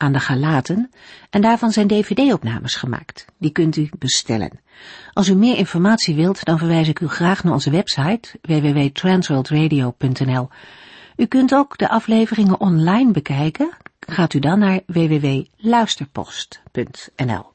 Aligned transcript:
aan 0.00 0.12
de 0.12 0.20
Galaten 0.20 0.90
en 1.30 1.40
daarvan 1.40 1.70
zijn 1.70 1.86
dvd-opnames 1.86 2.74
gemaakt. 2.74 3.24
Die 3.38 3.50
kunt 3.50 3.76
u 3.76 3.88
bestellen. 3.98 4.60
Als 5.12 5.28
u 5.28 5.34
meer 5.34 5.56
informatie 5.56 6.14
wilt, 6.14 6.44
dan 6.44 6.58
verwijs 6.58 6.88
ik 6.88 7.00
u 7.00 7.08
graag 7.08 7.44
naar 7.44 7.52
onze 7.52 7.70
website 7.70 8.38
www.transworldradio.nl. 8.42 10.48
U 11.16 11.26
kunt 11.26 11.54
ook 11.54 11.78
de 11.78 11.88
afleveringen 11.88 12.60
online 12.60 13.10
bekijken. 13.10 13.70
Gaat 14.00 14.34
u 14.34 14.38
dan 14.38 14.58
naar 14.58 14.80
www.luisterpost.nl. 14.86 17.52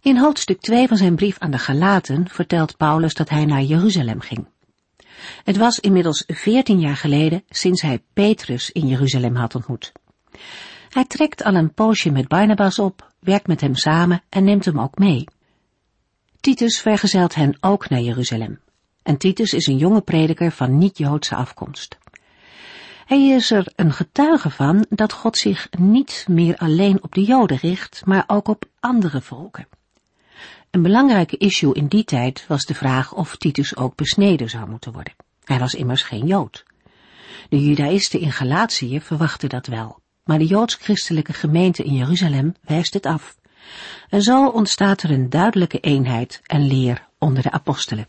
In 0.00 0.18
hoofdstuk 0.18 0.60
2 0.60 0.88
van 0.88 0.96
zijn 0.96 1.14
brief 1.14 1.38
aan 1.38 1.50
de 1.50 1.58
Galaten 1.58 2.28
vertelt 2.28 2.76
Paulus 2.76 3.14
dat 3.14 3.28
hij 3.28 3.44
naar 3.44 3.62
Jeruzalem 3.62 4.20
ging. 4.20 4.46
Het 5.44 5.56
was 5.56 5.78
inmiddels 5.78 6.24
veertien 6.26 6.80
jaar 6.80 6.96
geleden 6.96 7.44
sinds 7.48 7.82
hij 7.82 8.02
Petrus 8.12 8.70
in 8.70 8.86
Jeruzalem 8.86 9.36
had 9.36 9.54
ontmoet. 9.54 9.92
Hij 10.88 11.04
trekt 11.04 11.44
al 11.44 11.54
een 11.54 11.74
poosje 11.74 12.10
met 12.10 12.28
Barnabas 12.28 12.78
op, 12.78 13.12
werkt 13.18 13.46
met 13.46 13.60
hem 13.60 13.74
samen 13.74 14.22
en 14.28 14.44
neemt 14.44 14.64
hem 14.64 14.80
ook 14.80 14.98
mee. 14.98 15.24
Titus 16.40 16.80
vergezelt 16.80 17.34
hen 17.34 17.56
ook 17.60 17.88
naar 17.88 18.00
Jeruzalem. 18.00 18.60
En 19.02 19.16
Titus 19.16 19.52
is 19.52 19.66
een 19.66 19.76
jonge 19.76 20.00
prediker 20.00 20.52
van 20.52 20.78
niet-Joodse 20.78 21.34
afkomst. 21.34 21.98
Hij 23.04 23.28
is 23.28 23.50
er 23.50 23.72
een 23.76 23.92
getuige 23.92 24.50
van 24.50 24.86
dat 24.88 25.12
God 25.12 25.38
zich 25.38 25.68
niet 25.78 26.26
meer 26.28 26.56
alleen 26.56 27.02
op 27.02 27.14
de 27.14 27.24
Joden 27.24 27.56
richt, 27.56 28.02
maar 28.04 28.24
ook 28.26 28.48
op 28.48 28.64
andere 28.80 29.20
volken. 29.20 29.66
Een 30.70 30.82
belangrijke 30.82 31.36
issue 31.36 31.74
in 31.74 31.86
die 31.86 32.04
tijd 32.04 32.44
was 32.48 32.64
de 32.64 32.74
vraag 32.74 33.14
of 33.14 33.36
Titus 33.36 33.76
ook 33.76 33.96
besneden 33.96 34.50
zou 34.50 34.68
moeten 34.68 34.92
worden. 34.92 35.14
Hij 35.44 35.58
was 35.58 35.74
immers 35.74 36.02
geen 36.02 36.26
Jood. 36.26 36.64
De 37.48 37.64
Judaïsten 37.64 38.20
in 38.20 38.32
Galatië 38.32 39.00
verwachten 39.00 39.48
dat 39.48 39.66
wel, 39.66 40.01
maar 40.24 40.38
de 40.38 40.46
Joods-christelijke 40.46 41.32
gemeente 41.32 41.82
in 41.82 41.94
Jeruzalem 41.94 42.54
wijst 42.60 42.94
het 42.94 43.06
af. 43.06 43.36
En 44.08 44.22
zo 44.22 44.48
ontstaat 44.48 45.02
er 45.02 45.10
een 45.10 45.30
duidelijke 45.30 45.80
eenheid 45.80 46.40
en 46.46 46.66
leer 46.66 47.06
onder 47.18 47.42
de 47.42 47.50
apostelen. 47.50 48.08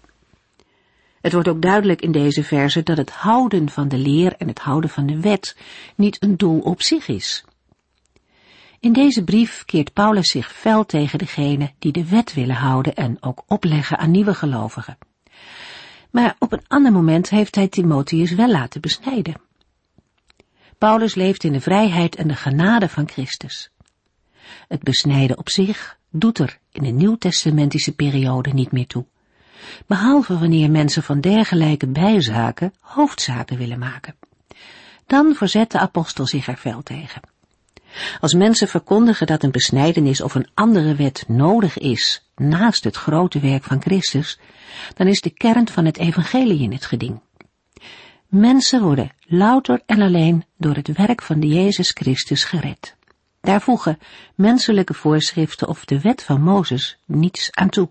Het 1.22 1.34
wordt 1.34 1.48
ook 1.48 1.62
duidelijk 1.62 2.02
in 2.02 2.12
deze 2.12 2.44
verse 2.44 2.84
dat 2.84 2.98
het 2.98 3.12
houden 3.12 3.70
van 3.70 3.88
de 3.88 3.98
leer 3.98 4.36
en 4.38 4.48
het 4.48 4.60
houden 4.60 4.90
van 4.90 5.06
de 5.06 5.20
wet 5.20 5.58
niet 5.96 6.24
een 6.24 6.38
doel 6.38 6.60
op 6.60 6.82
zich 6.82 7.08
is. 7.08 7.46
In 8.80 8.94
deze 8.94 9.24
brief 9.24 9.66
keert 9.66 9.94
Paulus 9.94 10.32
zich 10.32 10.52
fel 10.52 10.86
tegen 10.86 11.20
degenen 11.20 11.72
die 11.80 11.92
de 11.92 12.06
wet 12.06 12.34
willen 12.34 12.56
houden 12.56 12.96
en 12.96 13.18
ook 13.20 13.44
opleggen 13.48 13.98
aan 13.98 14.12
nieuwe 14.12 14.34
gelovigen. 14.34 14.98
Maar 16.10 16.36
op 16.40 16.52
een 16.52 16.64
ander 16.68 16.92
moment 16.92 17.30
heeft 17.30 17.56
hij 17.56 17.68
Timotheus 17.68 18.32
wel 18.32 18.50
laten 18.50 18.82
besnijden. 18.82 19.36
Paulus 20.84 21.16
leeft 21.16 21.44
in 21.44 21.54
de 21.54 21.62
vrijheid 21.62 22.16
en 22.16 22.28
de 22.28 22.36
genade 22.36 22.90
van 22.90 23.08
Christus. 23.08 23.70
Het 24.68 24.84
besnijden 24.84 25.38
op 25.38 25.50
zich 25.50 25.98
doet 26.10 26.40
er 26.40 26.60
in 26.72 26.84
de 26.84 26.90
nieuwtestamentische 26.90 27.96
periode 27.96 28.54
niet 28.54 28.72
meer 28.72 28.88
toe. 28.88 29.06
Behalve 29.88 30.40
wanneer 30.40 30.72
mensen 30.72 31.04
van 31.04 31.22
dergelijke 31.22 31.88
bijzaken 31.88 32.74
hoofdzaken 32.80 33.58
willen 33.58 33.80
maken. 33.80 34.16
Dan 35.08 35.36
verzet 35.36 35.72
de 35.72 35.80
apostel 35.80 36.28
zich 36.28 36.48
er 36.48 36.58
fel 36.58 36.84
tegen. 36.84 37.22
Als 38.20 38.34
mensen 38.34 38.68
verkondigen 38.68 39.28
dat 39.28 39.44
een 39.44 39.52
besnijdenis 39.52 40.22
of 40.22 40.36
een 40.36 40.48
andere 40.54 40.96
wet 40.96 41.24
nodig 41.28 41.78
is 41.78 42.30
naast 42.36 42.84
het 42.84 42.96
grote 42.96 43.40
werk 43.40 43.64
van 43.64 43.82
Christus, 43.82 44.40
dan 44.94 45.08
is 45.08 45.22
de 45.22 45.30
kern 45.30 45.68
van 45.68 45.86
het 45.86 45.98
evangelie 45.98 46.62
in 46.62 46.72
het 46.72 46.86
geding. 46.86 47.20
Mensen 48.34 48.82
worden 48.82 49.12
louter 49.20 49.82
en 49.86 50.02
alleen 50.02 50.46
door 50.58 50.76
het 50.76 50.88
werk 50.88 51.22
van 51.22 51.40
de 51.40 51.48
Jezus 51.48 51.90
Christus 51.90 52.44
gered. 52.44 52.96
Daar 53.42 53.62
voegen 53.62 54.00
menselijke 54.36 54.94
voorschriften 54.94 55.68
of 55.68 55.86
de 55.86 56.02
wet 56.02 56.24
van 56.24 56.42
Mozes 56.42 56.98
niets 57.06 57.52
aan 57.52 57.70
toe. 57.70 57.90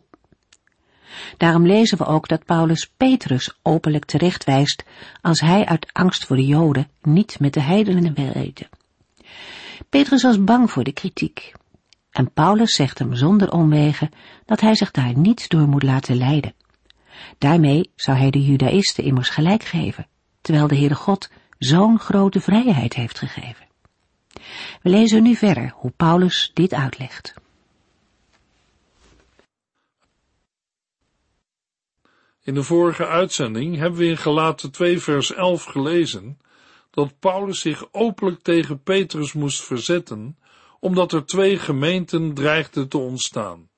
Daarom 1.36 1.66
lezen 1.66 1.98
we 1.98 2.04
ook 2.04 2.28
dat 2.28 2.44
Paulus 2.44 2.88
Petrus 2.96 3.58
openlijk 3.62 4.04
terechtwijst 4.04 4.84
als 5.20 5.40
hij 5.40 5.64
uit 5.64 5.92
angst 5.92 6.26
voor 6.26 6.36
de 6.36 6.46
Joden 6.46 6.88
niet 7.02 7.40
met 7.40 7.54
de 7.54 7.60
heidenen 7.60 8.14
wil 8.14 8.32
eten. 8.32 8.68
Petrus 9.88 10.22
was 10.22 10.44
bang 10.44 10.70
voor 10.70 10.84
de 10.84 10.92
kritiek. 10.92 11.52
En 12.10 12.32
Paulus 12.32 12.74
zegt 12.74 12.98
hem 12.98 13.14
zonder 13.14 13.52
omwegen 13.52 14.10
dat 14.46 14.60
hij 14.60 14.74
zich 14.74 14.90
daar 14.90 15.18
niet 15.18 15.48
door 15.48 15.68
moet 15.68 15.82
laten 15.82 16.16
leiden. 16.16 16.54
Daarmee 17.38 17.90
zou 17.96 18.18
hij 18.18 18.30
de 18.30 18.44
judaïsten 18.44 19.04
immers 19.04 19.28
gelijk 19.28 19.64
geven, 19.64 20.06
terwijl 20.42 20.66
de 20.66 20.76
Heere 20.76 20.94
God 20.94 21.30
zo'n 21.58 21.98
grote 21.98 22.40
vrijheid 22.40 22.94
heeft 22.94 23.18
gegeven. 23.18 23.66
We 24.82 24.90
lezen 24.90 25.22
nu 25.22 25.34
verder 25.34 25.72
hoe 25.74 25.90
Paulus 25.90 26.50
dit 26.54 26.72
uitlegt. 26.72 27.34
In 32.44 32.54
de 32.54 32.62
vorige 32.62 33.06
uitzending 33.06 33.76
hebben 33.76 33.98
we 33.98 34.06
in 34.06 34.16
Galaten 34.16 34.70
2 34.70 35.00
vers 35.00 35.32
11 35.32 35.64
gelezen 35.64 36.38
dat 36.90 37.18
Paulus 37.18 37.60
zich 37.60 37.92
openlijk 37.92 38.42
tegen 38.42 38.82
Petrus 38.82 39.32
moest 39.32 39.62
verzetten, 39.62 40.38
omdat 40.80 41.12
er 41.12 41.26
twee 41.26 41.58
gemeenten 41.58 42.34
dreigden 42.34 42.88
te 42.88 42.98
ontstaan. 42.98 43.68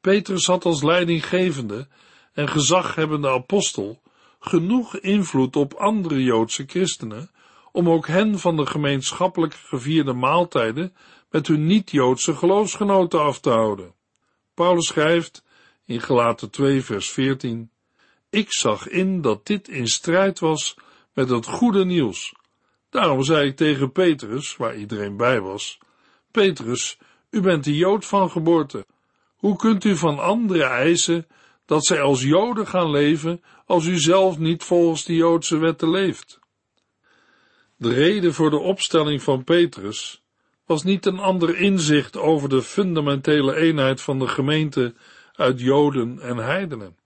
Petrus 0.00 0.46
had 0.46 0.64
als 0.64 0.82
leidinggevende 0.82 1.88
en 2.32 2.48
gezaghebbende 2.48 3.28
apostel 3.30 4.00
genoeg 4.48 4.98
invloed 4.98 5.56
op 5.56 5.74
andere 5.74 6.22
Joodse 6.22 6.64
christenen 6.66 7.30
om 7.72 7.88
ook 7.88 8.06
hen 8.06 8.38
van 8.38 8.56
de 8.56 8.66
gemeenschappelijk 8.66 9.54
gevierde 9.54 10.12
maaltijden 10.12 10.94
met 11.30 11.46
hun 11.46 11.66
niet-Joodse 11.66 12.34
geloofsgenoten 12.34 13.20
af 13.20 13.40
te 13.40 13.50
houden. 13.50 13.94
Paulus 14.54 14.86
schrijft 14.86 15.44
in 15.84 16.00
Gelaten 16.00 16.50
2 16.50 16.84
vers 16.84 17.10
14 17.10 17.70
Ik 18.30 18.52
zag 18.52 18.88
in 18.88 19.20
dat 19.20 19.46
dit 19.46 19.68
in 19.68 19.86
strijd 19.86 20.38
was 20.38 20.76
met 21.12 21.28
het 21.28 21.46
goede 21.46 21.84
nieuws 21.84 22.34
Daarom 22.90 23.22
zei 23.22 23.48
ik 23.48 23.56
tegen 23.56 23.92
Petrus, 23.92 24.56
waar 24.56 24.76
iedereen 24.76 25.16
bij 25.16 25.40
was, 25.40 25.78
Petrus, 26.30 26.98
u 27.30 27.40
bent 27.40 27.66
een 27.66 27.74
Jood 27.74 28.06
van 28.06 28.30
geboorte. 28.30 28.86
Hoe 29.36 29.56
kunt 29.56 29.84
u 29.84 29.96
van 29.96 30.18
anderen 30.18 30.70
eisen 30.70 31.26
dat 31.66 31.86
zij 31.86 32.00
als 32.00 32.22
Joden 32.22 32.66
gaan 32.66 32.90
leven, 32.90 33.42
als 33.68 33.86
u 33.86 33.98
zelf 33.98 34.38
niet 34.38 34.64
volgens 34.64 35.04
de 35.04 35.14
Joodse 35.14 35.58
wetten 35.58 35.90
leeft? 35.90 36.38
De 37.76 37.92
reden 37.92 38.34
voor 38.34 38.50
de 38.50 38.58
opstelling 38.58 39.22
van 39.22 39.44
Petrus 39.44 40.22
was 40.66 40.82
niet 40.82 41.06
een 41.06 41.18
ander 41.18 41.56
inzicht 41.56 42.16
over 42.16 42.48
de 42.48 42.62
fundamentele 42.62 43.54
eenheid 43.56 44.00
van 44.00 44.18
de 44.18 44.28
gemeente 44.28 44.94
uit 45.32 45.60
Joden 45.60 46.20
en 46.20 46.36
heidenen. 46.36 46.96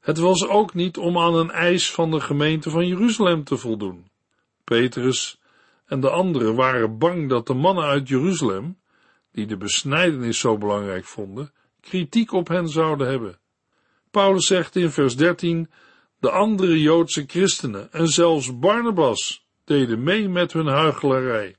Het 0.00 0.18
was 0.18 0.46
ook 0.46 0.74
niet 0.74 0.96
om 0.96 1.18
aan 1.18 1.34
een 1.34 1.50
eis 1.50 1.90
van 1.90 2.10
de 2.10 2.20
gemeente 2.20 2.70
van 2.70 2.86
Jeruzalem 2.86 3.44
te 3.44 3.56
voldoen. 3.56 4.10
Petrus 4.64 5.40
en 5.86 6.00
de 6.00 6.10
anderen 6.10 6.54
waren 6.54 6.98
bang 6.98 7.28
dat 7.28 7.46
de 7.46 7.54
mannen 7.54 7.84
uit 7.84 8.08
Jeruzalem, 8.08 8.78
die 9.32 9.46
de 9.46 9.56
besnijdenis 9.56 10.38
zo 10.38 10.58
belangrijk 10.58 11.04
vonden, 11.04 11.52
kritiek 11.80 12.32
op 12.32 12.48
hen 12.48 12.68
zouden 12.68 13.08
hebben. 13.08 13.38
Paulus 14.10 14.46
zegt 14.46 14.76
in 14.76 14.90
vers 14.90 15.16
13, 15.16 15.70
de 16.20 16.30
andere 16.30 16.80
Joodse 16.80 17.24
christenen 17.26 17.92
en 17.92 18.08
zelfs 18.08 18.58
Barnabas 18.58 19.46
deden 19.64 20.02
mee 20.02 20.28
met 20.28 20.52
hun 20.52 20.66
huichelarij. 20.66 21.56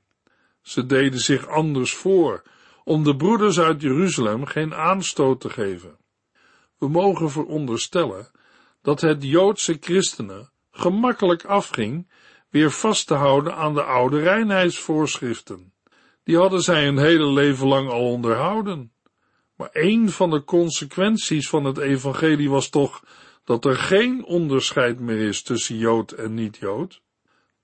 Ze 0.62 0.86
deden 0.86 1.20
zich 1.20 1.46
anders 1.46 1.94
voor, 1.94 2.42
om 2.84 3.04
de 3.04 3.16
broeders 3.16 3.60
uit 3.60 3.80
Jeruzalem 3.80 4.46
geen 4.46 4.74
aanstoot 4.74 5.40
te 5.40 5.50
geven. 5.50 5.96
We 6.78 6.88
mogen 6.88 7.30
veronderstellen 7.30 8.30
dat 8.82 9.00
het 9.00 9.22
Joodse 9.22 9.76
christenen 9.80 10.50
gemakkelijk 10.70 11.44
afging 11.44 12.10
weer 12.50 12.70
vast 12.70 13.06
te 13.06 13.14
houden 13.14 13.56
aan 13.56 13.74
de 13.74 13.82
oude 13.82 14.20
reinheidsvoorschriften. 14.20 15.72
Die 16.24 16.36
hadden 16.36 16.62
zij 16.62 16.88
een 16.88 16.98
hele 16.98 17.32
leven 17.32 17.66
lang 17.66 17.88
al 17.88 18.10
onderhouden. 18.10 18.92
Maar 19.56 19.70
een 19.72 20.10
van 20.10 20.30
de 20.30 20.44
consequenties 20.44 21.48
van 21.48 21.64
het 21.64 21.78
evangelie 21.78 22.50
was 22.50 22.68
toch 22.68 23.02
dat 23.44 23.64
er 23.64 23.76
geen 23.76 24.24
onderscheid 24.24 25.00
meer 25.00 25.28
is 25.28 25.42
tussen 25.42 25.76
Jood 25.76 26.12
en 26.12 26.34
niet-Jood. 26.34 27.00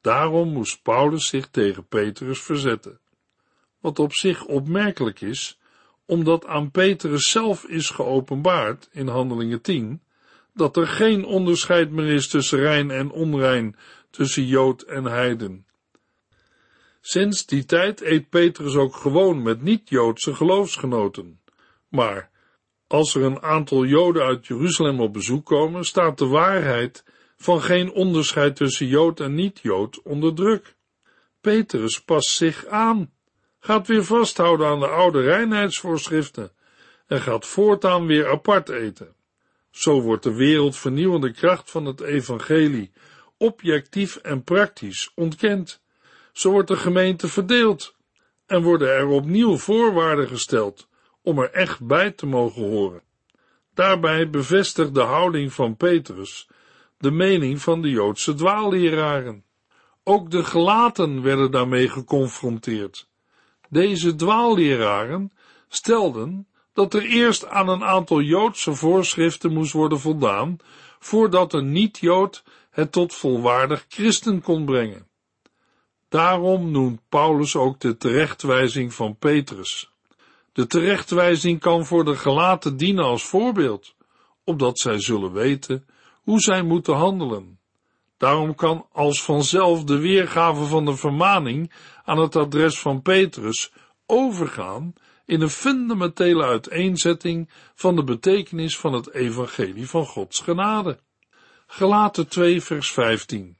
Daarom 0.00 0.52
moest 0.52 0.82
Paulus 0.82 1.26
zich 1.26 1.48
tegen 1.48 1.86
Petrus 1.86 2.42
verzetten. 2.42 3.00
wat 3.80 3.98
op 3.98 4.12
zich 4.12 4.44
opmerkelijk 4.44 5.20
is, 5.20 5.58
omdat 6.06 6.46
aan 6.46 6.70
Petrus 6.70 7.30
zelf 7.30 7.64
is 7.64 7.90
geopenbaard 7.90 8.88
in 8.92 9.08
Handelingen 9.08 9.60
10 9.60 10.02
dat 10.58 10.76
er 10.76 10.86
geen 10.86 11.25
onderscheid 11.25 11.90
meer 11.90 12.14
is 12.14 12.28
tussen 12.28 12.58
rein 12.58 12.90
en 12.90 13.10
onrein, 13.10 13.76
tussen 14.10 14.46
Jood 14.46 14.82
en 14.82 15.04
heiden. 15.04 15.66
Sinds 17.00 17.46
die 17.46 17.64
tijd 17.64 18.00
eet 18.00 18.28
Petrus 18.28 18.74
ook 18.74 18.96
gewoon 18.96 19.42
met 19.42 19.62
niet-Joodse 19.62 20.34
geloofsgenoten. 20.34 21.40
Maar 21.88 22.31
als 22.88 23.14
er 23.14 23.23
een 23.23 23.43
aantal 23.43 23.85
Joden 23.85 24.23
uit 24.23 24.46
Jeruzalem 24.46 25.00
op 25.00 25.12
bezoek 25.12 25.46
komen, 25.46 25.85
staat 25.85 26.19
de 26.19 26.26
waarheid 26.26 27.05
van 27.37 27.62
geen 27.62 27.93
onderscheid 27.93 28.56
tussen 28.56 28.87
Jood 28.87 29.20
en 29.20 29.35
niet-Jood 29.35 30.02
onder 30.02 30.35
druk. 30.35 30.76
Petrus 31.40 32.00
past 32.00 32.29
zich 32.29 32.67
aan, 32.67 33.12
gaat 33.61 33.87
weer 33.87 34.05
vasthouden 34.05 34.67
aan 34.67 34.81
de 34.81 34.87
oude 34.87 35.20
reinheidsvoorschriften 35.20 36.52
en 37.06 37.20
gaat 37.20 37.46
voortaan 37.46 38.06
weer 38.06 38.31
apart 38.31 38.69
eten. 38.69 39.14
Zo 39.70 40.00
wordt 40.00 40.23
de 40.23 40.34
wereldvernieuwende 40.34 41.32
kracht 41.32 41.70
van 41.70 41.84
het 41.84 42.00
evangelie 42.00 42.93
objectief 43.37 44.17
en 44.17 44.44
praktisch 44.44 45.12
ontkend. 45.14 45.82
Zo 46.32 46.50
wordt 46.50 46.69
de 46.69 46.76
gemeente 46.76 47.29
verdeeld 47.29 47.94
en 48.46 48.62
worden 48.62 48.88
er 48.88 49.06
opnieuw 49.06 49.56
voorwaarden 49.56 50.29
gesteld 50.29 50.88
om 51.28 51.38
er 51.38 51.50
echt 51.50 51.86
bij 51.86 52.10
te 52.10 52.26
mogen 52.26 52.62
horen. 52.62 53.02
Daarbij 53.75 54.30
bevestigt 54.30 54.94
de 54.94 55.02
houding 55.02 55.52
van 55.52 55.76
Petrus 55.76 56.48
de 56.98 57.10
mening 57.10 57.60
van 57.60 57.82
de 57.82 57.90
Joodse 57.90 58.34
dwaalleraren. 58.34 59.44
Ook 60.04 60.30
de 60.30 60.44
gelaten 60.44 61.22
werden 61.22 61.50
daarmee 61.50 61.88
geconfronteerd. 61.88 63.08
Deze 63.69 64.14
dwaalleraren 64.14 65.32
stelden 65.69 66.48
dat 66.72 66.94
er 66.94 67.02
eerst 67.02 67.46
aan 67.46 67.69
een 67.69 67.84
aantal 67.84 68.20
Joodse 68.20 68.74
voorschriften 68.74 69.52
moest 69.52 69.72
worden 69.72 70.00
voldaan, 70.00 70.56
voordat 70.98 71.52
een 71.52 71.72
niet-Jood 71.72 72.44
het 72.70 72.92
tot 72.92 73.14
volwaardig 73.14 73.84
christen 73.88 74.42
kon 74.42 74.64
brengen. 74.64 75.06
Daarom 76.08 76.70
noemt 76.70 77.00
Paulus 77.08 77.56
ook 77.56 77.81
de 77.81 77.96
terechtwijzing 77.96 78.94
van 78.94 79.16
Petrus. 79.16 79.90
De 80.52 80.66
terechtwijzing 80.66 81.60
kan 81.60 81.86
voor 81.86 82.04
de 82.04 82.16
gelaten 82.16 82.76
dienen 82.76 83.04
als 83.04 83.24
voorbeeld, 83.24 83.94
opdat 84.44 84.78
zij 84.78 85.00
zullen 85.00 85.32
weten 85.32 85.86
hoe 86.22 86.40
zij 86.40 86.62
moeten 86.62 86.94
handelen. 86.94 87.58
Daarom 88.16 88.54
kan 88.54 88.86
als 88.92 89.22
vanzelf 89.22 89.84
de 89.84 89.98
weergave 89.98 90.64
van 90.64 90.84
de 90.84 90.96
vermaning 90.96 91.72
aan 92.04 92.18
het 92.18 92.36
adres 92.36 92.78
van 92.78 93.02
Petrus 93.02 93.72
overgaan 94.06 94.94
in 95.26 95.40
een 95.40 95.50
fundamentele 95.50 96.44
uiteenzetting 96.44 97.50
van 97.74 97.96
de 97.96 98.04
betekenis 98.04 98.78
van 98.78 98.92
het 98.92 99.12
evangelie 99.14 99.88
van 99.88 100.06
Gods 100.06 100.40
genade. 100.40 100.98
Gelaten 101.66 102.28
2 102.28 102.62
vers 102.62 102.92
15. 102.92 103.56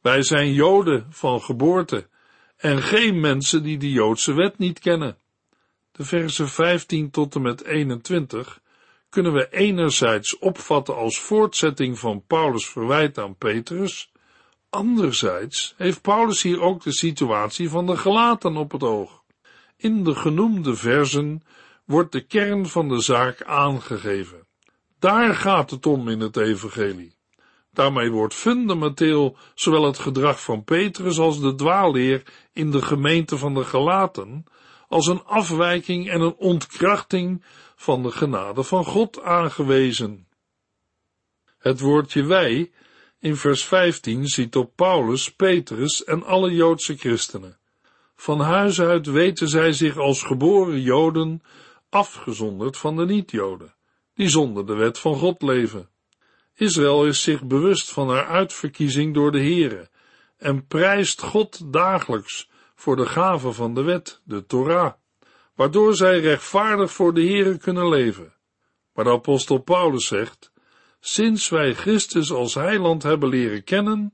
Wij 0.00 0.22
zijn 0.22 0.52
Joden 0.52 1.06
van 1.10 1.42
geboorte 1.42 2.08
en 2.56 2.82
geen 2.82 3.20
mensen 3.20 3.62
die 3.62 3.78
de 3.78 3.90
Joodse 3.90 4.32
wet 4.32 4.58
niet 4.58 4.78
kennen. 4.78 5.16
De 5.96 6.04
versen 6.04 6.48
15 6.48 7.10
tot 7.10 7.34
en 7.34 7.42
met 7.42 7.64
21 7.64 8.60
kunnen 9.08 9.32
we 9.32 9.48
enerzijds 9.50 10.38
opvatten 10.38 10.96
als 10.96 11.20
voortzetting 11.20 11.98
van 11.98 12.24
Paulus' 12.26 12.68
verwijt 12.68 13.18
aan 13.18 13.36
Petrus, 13.36 14.12
anderzijds 14.70 15.74
heeft 15.76 16.02
Paulus 16.02 16.42
hier 16.42 16.60
ook 16.60 16.82
de 16.82 16.92
situatie 16.92 17.68
van 17.68 17.86
de 17.86 17.96
gelaten 17.96 18.56
op 18.56 18.72
het 18.72 18.82
oog. 18.82 19.22
In 19.76 20.04
de 20.04 20.14
genoemde 20.14 20.74
versen 20.74 21.42
wordt 21.84 22.12
de 22.12 22.26
kern 22.26 22.66
van 22.66 22.88
de 22.88 23.00
zaak 23.00 23.42
aangegeven. 23.42 24.46
Daar 24.98 25.34
gaat 25.34 25.70
het 25.70 25.86
om 25.86 26.08
in 26.08 26.20
het 26.20 26.36
evangelie. 26.36 27.16
Daarmee 27.72 28.10
wordt 28.10 28.34
fundamenteel 28.34 29.36
zowel 29.54 29.84
het 29.84 29.98
gedrag 29.98 30.42
van 30.42 30.64
Petrus 30.64 31.18
als 31.18 31.40
de 31.40 31.54
dwaalleer 31.54 32.22
in 32.52 32.70
de 32.70 32.82
gemeente 32.82 33.38
van 33.38 33.54
de 33.54 33.64
Galaten 33.64 34.44
als 34.88 35.06
een 35.06 35.24
afwijking 35.24 36.10
en 36.10 36.20
een 36.20 36.36
ontkrachting 36.36 37.44
van 37.76 38.02
de 38.02 38.10
genade 38.10 38.62
van 38.62 38.84
God 38.84 39.22
aangewezen. 39.22 40.28
Het 41.58 41.80
woordje 41.80 42.24
wij 42.24 42.70
in 43.18 43.36
vers 43.36 43.64
15 43.64 44.26
ziet 44.26 44.56
op 44.56 44.72
Paulus, 44.76 45.34
Petrus 45.34 46.04
en 46.04 46.22
alle 46.22 46.54
Joodse 46.54 46.96
christenen. 46.96 47.58
Van 48.16 48.40
huis 48.40 48.80
uit 48.80 49.06
weten 49.06 49.48
zij 49.48 49.72
zich 49.72 49.96
als 49.96 50.22
geboren 50.22 50.80
Joden 50.80 51.42
afgezonderd 51.88 52.76
van 52.76 52.96
de 52.96 53.04
niet-Joden, 53.04 53.74
die 54.14 54.28
zonder 54.28 54.66
de 54.66 54.74
wet 54.74 54.98
van 54.98 55.16
God 55.16 55.42
leven. 55.42 55.88
Israël 56.54 57.06
is 57.06 57.22
zich 57.22 57.44
bewust 57.44 57.92
van 57.92 58.08
haar 58.08 58.26
uitverkiezing 58.26 59.14
door 59.14 59.32
de 59.32 59.38
Heere 59.38 59.88
en 60.36 60.66
prijst 60.66 61.22
God 61.22 61.72
dagelijks 61.72 62.48
voor 62.76 62.96
de 62.96 63.06
gave 63.06 63.52
van 63.52 63.74
de 63.74 63.82
wet, 63.82 64.20
de 64.24 64.46
Torah, 64.46 64.92
waardoor 65.54 65.94
zij 65.94 66.20
rechtvaardig 66.20 66.92
voor 66.92 67.14
de 67.14 67.20
Heere 67.20 67.58
kunnen 67.58 67.88
leven. 67.88 68.34
Maar 68.94 69.04
de 69.04 69.10
apostel 69.10 69.58
Paulus 69.58 70.06
zegt, 70.06 70.52
sinds 71.00 71.48
wij 71.48 71.74
Christus 71.74 72.32
als 72.32 72.54
heiland 72.54 73.02
hebben 73.02 73.28
leren 73.28 73.64
kennen, 73.64 74.12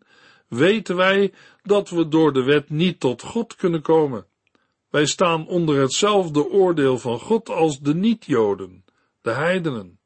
weten 0.48 0.96
wij 0.96 1.32
dat 1.62 1.90
we 1.90 2.08
door 2.08 2.32
de 2.32 2.42
wet 2.42 2.70
niet 2.70 3.00
tot 3.00 3.22
God 3.22 3.56
kunnen 3.56 3.82
komen. 3.82 4.26
Wij 4.90 5.06
staan 5.06 5.46
onder 5.46 5.80
hetzelfde 5.80 6.48
oordeel 6.48 6.98
van 6.98 7.18
God 7.18 7.48
als 7.48 7.80
de 7.80 7.94
niet-Joden, 7.94 8.84
de 9.22 9.30
heidenen. 9.30 9.98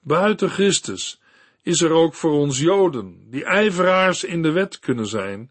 Buiten 0.00 0.50
Christus 0.50 1.20
is 1.62 1.80
er 1.80 1.90
ook 1.90 2.14
voor 2.14 2.32
ons 2.32 2.58
Joden, 2.58 3.30
die 3.30 3.44
ijveraars 3.44 4.24
in 4.24 4.42
de 4.42 4.50
wet 4.50 4.78
kunnen 4.78 5.06
zijn, 5.06 5.50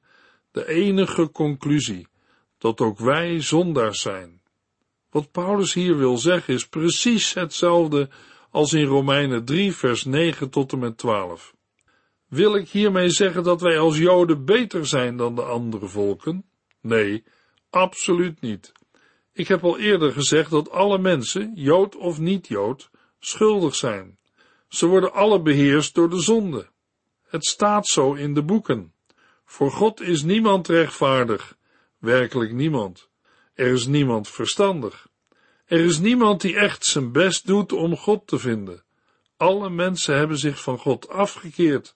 de 0.52 0.68
enige 0.68 1.32
conclusie 1.32 2.08
dat 2.60 2.82
ook 2.82 3.00
wij 3.00 3.42
zondaars 3.42 4.02
zijn. 4.02 4.42
Wat 5.10 5.32
Paulus 5.32 5.74
hier 5.74 5.98
wil 5.98 6.18
zeggen 6.18 6.54
is 6.54 6.68
precies 6.68 7.34
hetzelfde 7.34 8.10
als 8.52 8.74
in 8.74 8.86
Romeinen 8.86 9.46
3 9.46 9.76
vers 9.76 10.04
9 10.04 10.50
tot 10.50 10.72
en 10.72 10.80
met 10.80 10.98
12. 10.98 11.56
Wil 12.28 12.56
ik 12.56 12.70
hiermee 12.70 13.10
zeggen 13.10 13.44
dat 13.44 13.62
wij 13.62 13.80
als 13.80 13.98
Joden 13.98 14.46
beter 14.46 14.86
zijn 14.88 15.18
dan 15.18 15.36
de 15.36 15.42
andere 15.42 15.88
volken? 15.88 16.46
Nee, 16.82 17.24
absoluut 17.70 18.42
niet. 18.42 18.72
Ik 19.34 19.48
heb 19.48 19.64
al 19.64 19.78
eerder 19.78 20.12
gezegd 20.12 20.50
dat 20.50 20.72
alle 20.72 20.98
mensen, 20.98 21.52
Jood 21.56 21.96
of 21.96 22.20
niet-Jood, 22.20 22.90
schuldig 23.20 23.76
zijn. 23.76 24.18
Ze 24.68 24.86
worden 24.86 25.14
alle 25.14 25.42
beheerst 25.42 25.96
door 25.96 26.10
de 26.10 26.20
zonde. 26.20 26.70
Het 27.28 27.46
staat 27.46 27.88
zo 27.88 28.14
in 28.14 28.34
de 28.34 28.44
boeken. 28.44 28.94
Voor 29.46 29.72
God 29.72 30.02
is 30.02 30.24
niemand 30.24 30.68
rechtvaardig, 30.68 31.58
werkelijk 32.00 32.52
niemand. 32.52 33.10
Er 33.54 33.68
is 33.68 33.86
niemand 33.86 34.28
verstandig. 34.28 35.08
Er 35.66 35.80
is 35.80 36.00
niemand 36.00 36.42
die 36.42 36.56
echt 36.56 36.86
zijn 36.86 37.12
best 37.12 37.46
doet 37.46 37.72
om 37.72 37.98
God 37.98 38.28
te 38.28 38.40
vinden. 38.40 38.84
Alle 39.38 39.70
mensen 39.70 40.18
hebben 40.18 40.38
zich 40.38 40.62
van 40.62 40.78
God 40.78 41.10
afgekeerd. 41.10 41.96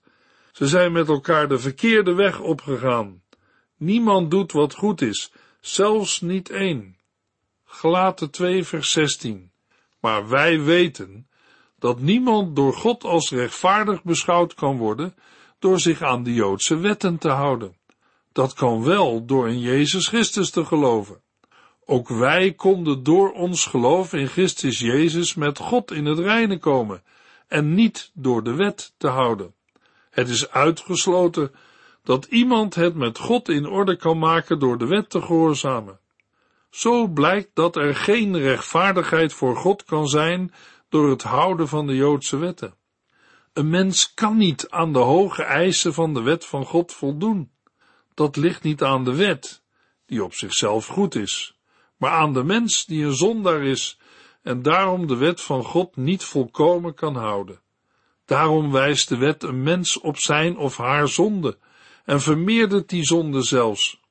Ze 0.52 0.68
zijn 0.68 0.92
met 0.92 1.08
elkaar 1.08 1.48
de 1.48 1.60
verkeerde 1.60 2.14
weg 2.14 2.40
opgegaan. 2.40 3.24
Niemand 3.78 4.32
doet 4.32 4.52
wat 4.52 4.74
goed 4.74 5.02
is, 5.02 5.32
zelfs 5.60 6.22
niet 6.22 6.50
één. 6.50 6.98
Gelaten 7.66 8.32
2 8.32 8.64
vers 8.64 8.92
16. 8.92 9.52
Maar 10.00 10.30
wij 10.30 10.62
weten 10.62 11.28
dat 11.80 12.00
niemand 12.00 12.56
door 12.56 12.74
God 12.74 13.04
als 13.04 13.32
rechtvaardig 13.32 14.04
beschouwd 14.04 14.54
kan 14.54 14.78
worden 14.78 15.16
door 15.60 15.80
zich 15.80 16.02
aan 16.02 16.24
de 16.24 16.34
Joodse 16.34 16.78
wetten 16.78 17.18
te 17.18 17.30
houden. 17.30 17.76
Dat 18.34 18.54
kan 18.54 18.84
wel 18.84 19.26
door 19.26 19.50
in 19.50 19.60
Jezus 19.60 20.08
Christus 20.08 20.50
te 20.50 20.66
geloven. 20.66 21.22
Ook 21.86 22.08
wij 22.08 22.54
konden 22.54 23.04
door 23.04 23.32
ons 23.32 23.66
geloof 23.66 24.14
in 24.14 24.28
Christus 24.28 24.80
Jezus 24.80 25.34
met 25.34 25.58
God 25.58 25.92
in 25.92 26.06
het 26.06 26.20
reine 26.20 26.60
komen 26.60 27.04
en 27.48 27.74
niet 27.74 28.12
door 28.14 28.44
de 28.44 28.56
wet 28.56 28.94
te 28.98 29.08
houden. 29.08 29.54
Het 30.10 30.30
is 30.30 30.50
uitgesloten 30.50 31.52
dat 32.04 32.26
iemand 32.26 32.76
het 32.76 32.96
met 32.96 33.18
God 33.18 33.50
in 33.50 33.66
orde 33.66 33.96
kan 33.96 34.20
maken 34.20 34.60
door 34.60 34.78
de 34.78 34.88
wet 34.88 35.10
te 35.10 35.22
gehoorzamen. 35.22 36.00
Zo 36.70 37.08
blijkt 37.08 37.50
dat 37.54 37.76
er 37.76 37.96
geen 37.96 38.40
rechtvaardigheid 38.40 39.34
voor 39.34 39.56
God 39.56 39.84
kan 39.84 40.08
zijn 40.08 40.54
door 40.90 41.10
het 41.10 41.24
houden 41.24 41.68
van 41.68 41.88
de 41.88 41.96
Joodse 41.96 42.38
wetten. 42.38 42.76
Een 43.54 43.70
mens 43.70 44.14
kan 44.14 44.38
niet 44.38 44.70
aan 44.70 44.94
de 44.94 45.00
hoge 45.00 45.44
eisen 45.44 45.94
van 45.94 46.14
de 46.14 46.22
wet 46.22 46.46
van 46.46 46.66
God 46.66 46.94
voldoen. 46.94 47.52
Dat 48.14 48.36
ligt 48.36 48.64
niet 48.64 48.84
aan 48.84 49.04
de 49.04 49.16
wet, 49.16 49.64
die 50.06 50.24
op 50.24 50.34
zichzelf 50.34 50.86
goed 50.86 51.16
is, 51.16 51.58
maar 51.98 52.12
aan 52.12 52.34
de 52.34 52.44
mens 52.44 52.86
die 52.86 53.06
een 53.06 53.16
zondaar 53.16 53.64
is 53.64 54.00
en 54.42 54.62
daarom 54.62 55.08
de 55.08 55.16
wet 55.16 55.42
van 55.42 55.64
God 55.64 55.96
niet 55.96 56.24
volkomen 56.24 56.94
kan 56.94 57.16
houden. 57.16 57.62
Daarom 58.26 58.72
wijst 58.72 59.10
de 59.10 59.18
wet 59.18 59.44
een 59.44 59.64
mens 59.64 60.00
op 60.00 60.18
zijn 60.18 60.58
of 60.58 60.78
haar 60.78 61.08
zonde 61.08 61.58
en 62.06 62.22
vermeerdert 62.22 62.90
die 62.90 63.04
zonde 63.04 63.42
zelfs. 63.42 64.02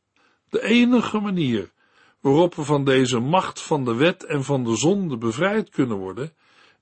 De 0.48 0.62
enige 0.62 1.18
manier 1.18 1.72
waarop 2.20 2.54
we 2.54 2.62
van 2.62 2.84
deze 2.84 3.18
macht 3.18 3.60
van 3.60 3.84
de 3.84 3.94
wet 3.94 4.24
en 4.24 4.44
van 4.44 4.64
de 4.64 4.76
zonde 4.76 5.16
bevrijd 5.16 5.70
kunnen 5.70 5.96
worden, 5.96 6.34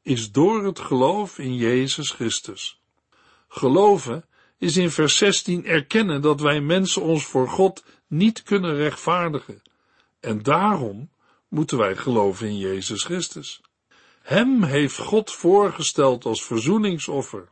is 0.02 0.32
door 0.32 0.64
het 0.64 0.78
geloof 0.78 1.38
in 1.38 1.56
Jezus 1.56 2.10
Christus. 2.10 2.80
Geloven 3.48 4.24
is 4.60 4.76
in 4.76 4.90
vers 4.90 5.16
16 5.16 5.66
erkennen 5.66 6.20
dat 6.22 6.40
wij 6.40 6.60
mensen 6.60 7.02
ons 7.02 7.24
voor 7.24 7.48
God 7.48 7.84
niet 8.06 8.42
kunnen 8.42 8.74
rechtvaardigen. 8.74 9.62
En 10.20 10.42
daarom 10.42 11.10
moeten 11.48 11.78
wij 11.78 11.96
geloven 11.96 12.46
in 12.46 12.58
Jezus 12.58 13.04
Christus. 13.04 13.60
Hem 14.22 14.62
heeft 14.62 14.98
God 14.98 15.32
voorgesteld 15.32 16.24
als 16.24 16.44
verzoeningsoffer. 16.44 17.48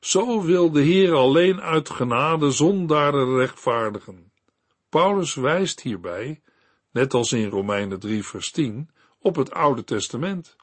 Zo 0.00 0.42
wil 0.42 0.70
de 0.70 0.80
Heer 0.80 1.14
alleen 1.14 1.60
uit 1.60 1.90
genade 1.90 2.50
zondaren 2.50 3.36
rechtvaardigen. 3.36 4.32
Paulus 4.88 5.34
wijst 5.34 5.80
hierbij, 5.80 6.40
net 6.92 7.14
als 7.14 7.32
in 7.32 7.48
Romeinen 7.48 8.00
3 8.00 8.24
vers 8.24 8.50
10, 8.50 8.90
op 9.18 9.36
het 9.36 9.52
Oude 9.52 9.84
Testament. 9.84 10.56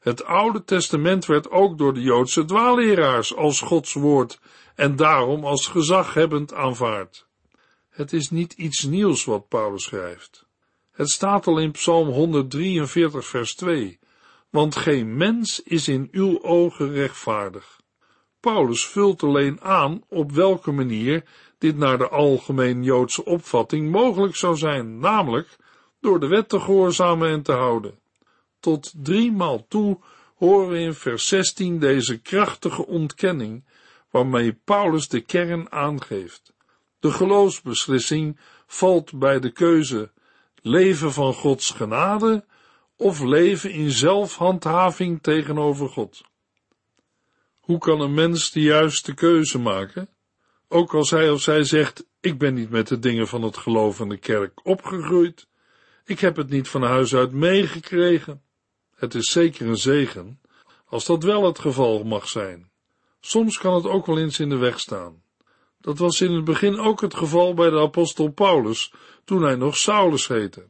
Het 0.00 0.24
Oude 0.24 0.64
Testament 0.64 1.26
werd 1.26 1.50
ook 1.50 1.78
door 1.78 1.94
de 1.94 2.02
Joodse 2.02 2.44
dwaalleraars 2.44 3.36
als 3.36 3.60
Gods 3.60 3.92
woord 3.92 4.40
en 4.74 4.96
daarom 4.96 5.44
als 5.44 5.66
gezaghebbend 5.66 6.54
aanvaard. 6.54 7.26
Het 7.88 8.12
is 8.12 8.30
niet 8.30 8.52
iets 8.52 8.82
nieuws 8.82 9.24
wat 9.24 9.48
Paulus 9.48 9.82
schrijft. 9.82 10.46
Het 10.92 11.10
staat 11.10 11.46
al 11.46 11.58
in 11.58 11.70
Psalm 11.70 12.08
143 12.08 13.26
vers 13.26 13.54
2, 13.54 13.98
want 14.50 14.76
geen 14.76 15.16
mens 15.16 15.62
is 15.62 15.88
in 15.88 16.08
uw 16.12 16.42
ogen 16.42 16.92
rechtvaardig. 16.92 17.80
Paulus 18.40 18.86
vult 18.86 19.22
alleen 19.22 19.60
aan 19.60 20.02
op 20.08 20.32
welke 20.32 20.70
manier 20.70 21.24
dit 21.58 21.76
naar 21.76 21.98
de 21.98 22.08
algemeen 22.08 22.82
Joodse 22.82 23.24
opvatting 23.24 23.90
mogelijk 23.90 24.36
zou 24.36 24.56
zijn, 24.56 24.98
namelijk 24.98 25.56
door 26.00 26.20
de 26.20 26.26
wet 26.26 26.48
te 26.48 26.60
gehoorzamen 26.60 27.30
en 27.30 27.42
te 27.42 27.52
houden. 27.52 27.98
Tot 28.60 28.92
driemaal 28.96 29.66
toe 29.68 29.98
horen 30.36 30.68
we 30.68 30.78
in 30.78 30.94
vers 30.94 31.28
16 31.28 31.78
deze 31.78 32.18
krachtige 32.18 32.86
ontkenning, 32.86 33.64
waarmee 34.12 34.52
Paulus 34.52 35.08
de 35.08 35.20
kern 35.20 35.72
aangeeft. 35.72 36.52
De 36.98 37.10
geloofsbeslissing 37.10 38.38
valt 38.66 39.18
bij 39.18 39.40
de 39.40 39.50
keuze 39.50 40.10
leven 40.62 41.12
van 41.12 41.34
Gods 41.34 41.70
genade 41.70 42.44
of 42.96 43.20
leven 43.20 43.70
in 43.70 43.90
zelfhandhaving 43.90 45.22
tegenover 45.22 45.88
God. 45.88 46.22
Hoe 47.60 47.78
kan 47.78 48.00
een 48.00 48.14
mens 48.14 48.50
de 48.50 48.60
juiste 48.60 49.14
keuze 49.14 49.58
maken? 49.58 50.08
Ook 50.68 50.94
als 50.94 51.10
hij 51.10 51.30
of 51.30 51.40
zij 51.40 51.64
zegt, 51.64 52.06
ik 52.20 52.38
ben 52.38 52.54
niet 52.54 52.70
met 52.70 52.88
de 52.88 52.98
dingen 52.98 53.28
van 53.28 53.42
het 53.42 53.56
geloof 53.56 53.96
de 53.96 54.16
kerk 54.16 54.66
opgegroeid, 54.66 55.46
ik 56.04 56.20
heb 56.20 56.36
het 56.36 56.50
niet 56.50 56.68
van 56.68 56.82
huis 56.82 57.14
uit 57.14 57.32
meegekregen. 57.32 58.42
Het 58.94 59.14
is 59.14 59.30
zeker 59.30 59.66
een 59.66 59.76
zegen, 59.76 60.40
als 60.86 61.06
dat 61.06 61.22
wel 61.22 61.44
het 61.46 61.58
geval 61.58 62.04
mag 62.04 62.28
zijn. 62.28 62.71
Soms 63.24 63.58
kan 63.58 63.74
het 63.74 63.86
ook 63.86 64.06
wel 64.06 64.18
eens 64.18 64.40
in 64.40 64.48
de 64.48 64.56
weg 64.56 64.80
staan. 64.80 65.22
Dat 65.80 65.98
was 65.98 66.20
in 66.20 66.32
het 66.32 66.44
begin 66.44 66.78
ook 66.78 67.00
het 67.00 67.14
geval 67.14 67.54
bij 67.54 67.70
de 67.70 67.80
apostel 67.80 68.28
Paulus, 68.28 68.92
toen 69.24 69.42
hij 69.42 69.54
nog 69.54 69.76
Saulus 69.76 70.28
heette. 70.28 70.68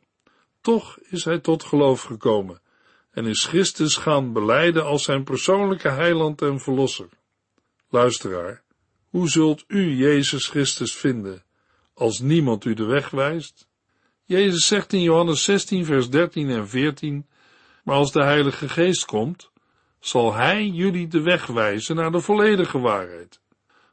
Toch 0.60 0.98
is 0.98 1.24
hij 1.24 1.38
tot 1.38 1.64
geloof 1.64 2.02
gekomen 2.02 2.60
en 3.12 3.26
is 3.26 3.44
Christus 3.44 3.96
gaan 3.96 4.32
beleiden 4.32 4.84
als 4.84 5.04
zijn 5.04 5.24
persoonlijke 5.24 5.88
heiland 5.88 6.42
en 6.42 6.60
verlosser. 6.60 7.08
Luisteraar, 7.88 8.62
hoe 9.08 9.28
zult 9.28 9.64
u 9.66 9.96
Jezus 9.96 10.48
Christus 10.48 10.94
vinden 10.94 11.44
als 11.94 12.18
niemand 12.18 12.64
u 12.64 12.74
de 12.74 12.84
weg 12.84 13.10
wijst? 13.10 13.68
Jezus 14.24 14.66
zegt 14.66 14.92
in 14.92 15.02
Johannes 15.02 15.44
16 15.44 15.84
vers 15.84 16.10
13 16.10 16.50
en 16.50 16.68
14, 16.68 17.26
maar 17.84 17.96
als 17.96 18.12
de 18.12 18.22
Heilige 18.22 18.68
Geest 18.68 19.04
komt, 19.04 19.51
zal 20.04 20.34
Hij 20.34 20.66
jullie 20.66 21.08
de 21.08 21.20
weg 21.20 21.46
wijzen 21.46 21.96
naar 21.96 22.12
de 22.12 22.20
volledige 22.20 22.78
waarheid. 22.78 23.40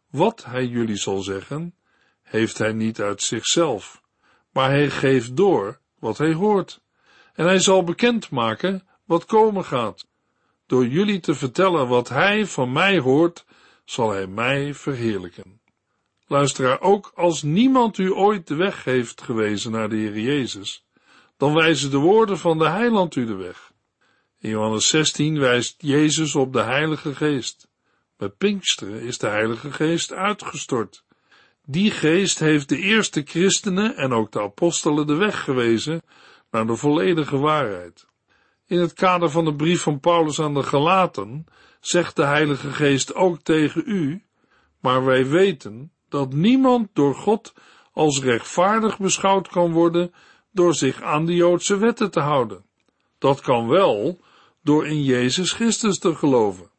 Wat 0.10 0.46
Hij 0.46 0.66
jullie 0.66 0.96
zal 0.96 1.22
zeggen, 1.22 1.76
heeft 2.22 2.58
Hij 2.58 2.74
niet 2.74 3.02
uit 3.02 3.22
zichzelf, 3.22 4.02
maar 4.52 4.70
Hij 4.70 4.90
geeft 4.90 5.38
door 5.38 5.80
wat 6.00 6.18
Hij 6.18 6.34
hoort. 6.34 6.82
En 7.34 7.46
Hij 7.46 7.60
zal 7.60 7.84
bekendmaken 7.84 8.88
wat 9.06 9.26
komen 9.26 9.66
gaat. 9.66 10.08
Door 10.66 10.88
jullie 10.88 11.20
te 11.20 11.34
vertellen 11.34 11.88
wat 11.88 12.10
Hij 12.10 12.46
van 12.46 12.72
mij 12.72 13.00
hoort, 13.00 13.46
zal 13.86 14.12
Hij 14.12 14.28
mij 14.28 14.74
verheerlijken. 14.74 15.62
Luisteraar, 16.28 16.82
ook 16.82 17.12
als 17.16 17.44
niemand 17.44 17.98
u 17.98 18.12
ooit 18.12 18.48
de 18.48 18.56
weg 18.56 18.84
heeft 18.84 19.22
gewezen 19.22 19.72
naar 19.72 19.90
de 19.90 19.96
Heer 19.96 20.20
Jezus, 20.20 20.86
dan 21.38 21.54
wijzen 21.54 21.92
de 21.92 21.98
woorden 21.98 22.38
van 22.38 22.58
de 22.58 22.68
Heiland 22.70 23.16
u 23.16 23.26
de 23.26 23.36
weg. 23.36 23.69
In 24.42 24.50
Johannes 24.50 24.88
16 24.88 25.40
wijst 25.40 25.76
Jezus 25.78 26.36
op 26.36 26.54
de 26.54 26.62
Heilige 26.62 27.16
Geest. 27.16 27.68
Bij 28.18 28.30
Pinksteren 28.30 29.02
is 29.02 29.18
de 29.18 29.28
Heilige 29.28 29.72
Geest 29.72 30.14
uitgestort. 30.14 31.04
Die 31.66 31.92
geest 31.92 32.40
heeft 32.40 32.70
de 32.70 32.78
eerste 32.78 33.22
christenen 33.26 33.96
en 33.96 34.14
ook 34.14 34.32
de 34.32 34.42
apostelen 34.42 35.08
de 35.08 35.16
weg 35.16 35.44
gewezen 35.44 36.02
naar 36.52 36.68
de 36.68 36.76
volledige 36.76 37.38
waarheid. 37.38 38.08
In 38.66 38.80
het 38.80 38.94
kader 38.94 39.30
van 39.30 39.46
de 39.46 39.56
brief 39.56 39.82
van 39.82 40.00
Paulus 40.00 40.40
aan 40.40 40.54
de 40.54 40.64
Galaten 40.64 41.46
zegt 41.80 42.16
de 42.16 42.26
Heilige 42.26 42.72
Geest 42.72 43.16
ook 43.16 43.42
tegen 43.42 43.84
u, 43.86 44.24
maar 44.82 45.06
wij 45.06 45.28
weten 45.28 45.92
dat 46.10 46.34
niemand 46.34 46.90
door 46.94 47.16
God 47.16 47.54
als 47.94 48.22
rechtvaardig 48.22 48.98
beschouwd 49.00 49.48
kan 49.48 49.72
worden 49.72 50.14
door 50.52 50.74
zich 50.74 51.02
aan 51.02 51.26
de 51.26 51.36
Joodse 51.36 51.78
wetten 51.78 52.12
te 52.12 52.20
houden. 52.20 52.66
Dat 53.18 53.42
kan 53.42 53.68
wel 53.68 54.20
door 54.64 54.88
in 54.88 55.04
Jezus 55.04 55.52
Christus 55.52 56.00
te 56.00 56.16
geloven. 56.16 56.70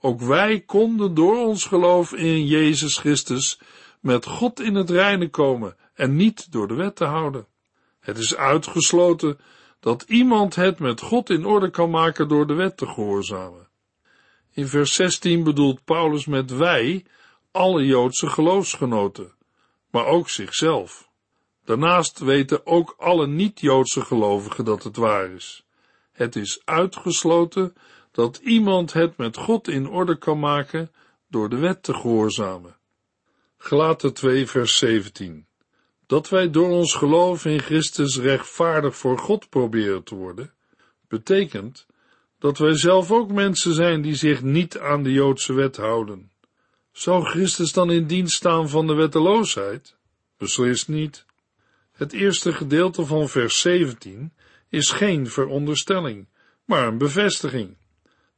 Ook 0.00 0.20
wij 0.20 0.60
konden 0.60 1.14
door 1.14 1.36
ons 1.46 1.64
geloof 1.64 2.12
in 2.12 2.46
Jezus 2.46 2.98
Christus 2.98 3.60
met 4.00 4.26
God 4.26 4.60
in 4.60 4.74
het 4.74 4.90
reine 4.90 5.28
komen 5.28 5.76
en 5.94 6.16
niet 6.16 6.52
door 6.52 6.68
de 6.68 6.74
wet 6.74 6.96
te 6.96 7.04
houden. 7.04 7.46
Het 8.00 8.18
is 8.18 8.36
uitgesloten 8.36 9.38
dat 9.80 10.02
iemand 10.02 10.54
het 10.54 10.78
met 10.78 11.00
God 11.00 11.30
in 11.30 11.44
orde 11.44 11.70
kan 11.70 11.90
maken 11.90 12.28
door 12.28 12.46
de 12.46 12.54
wet 12.54 12.76
te 12.76 12.86
gehoorzamen. 12.86 13.68
In 14.52 14.66
vers 14.66 14.94
16 14.94 15.44
bedoelt 15.44 15.84
Paulus 15.84 16.26
met 16.26 16.50
wij 16.50 17.04
alle 17.50 17.86
Joodse 17.86 18.26
geloofsgenoten, 18.26 19.34
maar 19.90 20.06
ook 20.06 20.28
zichzelf. 20.28 21.08
Daarnaast 21.64 22.18
weten 22.18 22.66
ook 22.66 22.94
alle 22.98 23.26
niet-Joodse 23.26 24.00
gelovigen 24.00 24.64
dat 24.64 24.82
het 24.82 24.96
waar 24.96 25.30
is. 25.30 25.64
Het 26.20 26.36
is 26.36 26.60
uitgesloten 26.64 27.74
dat 28.10 28.36
iemand 28.36 28.92
het 28.92 29.16
met 29.16 29.36
God 29.36 29.68
in 29.68 29.88
orde 29.88 30.18
kan 30.18 30.38
maken 30.38 30.90
door 31.28 31.48
de 31.48 31.56
wet 31.56 31.82
te 31.82 31.94
gehoorzamen. 31.94 32.76
Gelaten 33.56 34.14
2 34.14 34.46
vers 34.46 34.76
17 34.76 35.46
Dat 36.06 36.28
wij 36.28 36.50
door 36.50 36.68
ons 36.68 36.94
geloof 36.94 37.44
in 37.44 37.60
Christus 37.60 38.18
rechtvaardig 38.18 38.96
voor 38.96 39.18
God 39.18 39.48
proberen 39.48 40.02
te 40.02 40.14
worden, 40.14 40.52
betekent 41.08 41.86
dat 42.38 42.58
wij 42.58 42.76
zelf 42.76 43.10
ook 43.10 43.30
mensen 43.30 43.74
zijn 43.74 44.02
die 44.02 44.14
zich 44.14 44.42
niet 44.42 44.78
aan 44.78 45.02
de 45.02 45.12
Joodse 45.12 45.52
wet 45.52 45.76
houden. 45.76 46.30
Zou 46.92 47.24
Christus 47.24 47.72
dan 47.72 47.90
in 47.90 48.06
dienst 48.06 48.36
staan 48.36 48.68
van 48.68 48.86
de 48.86 48.94
wetteloosheid? 48.94 49.96
Beslist 50.38 50.88
niet. 50.88 51.24
Het 51.92 52.12
eerste 52.12 52.52
gedeelte 52.52 53.06
van 53.06 53.28
vers 53.28 53.60
17 53.60 54.32
is 54.70 54.90
geen 54.90 55.26
veronderstelling, 55.26 56.28
maar 56.64 56.86
een 56.86 56.98
bevestiging. 56.98 57.76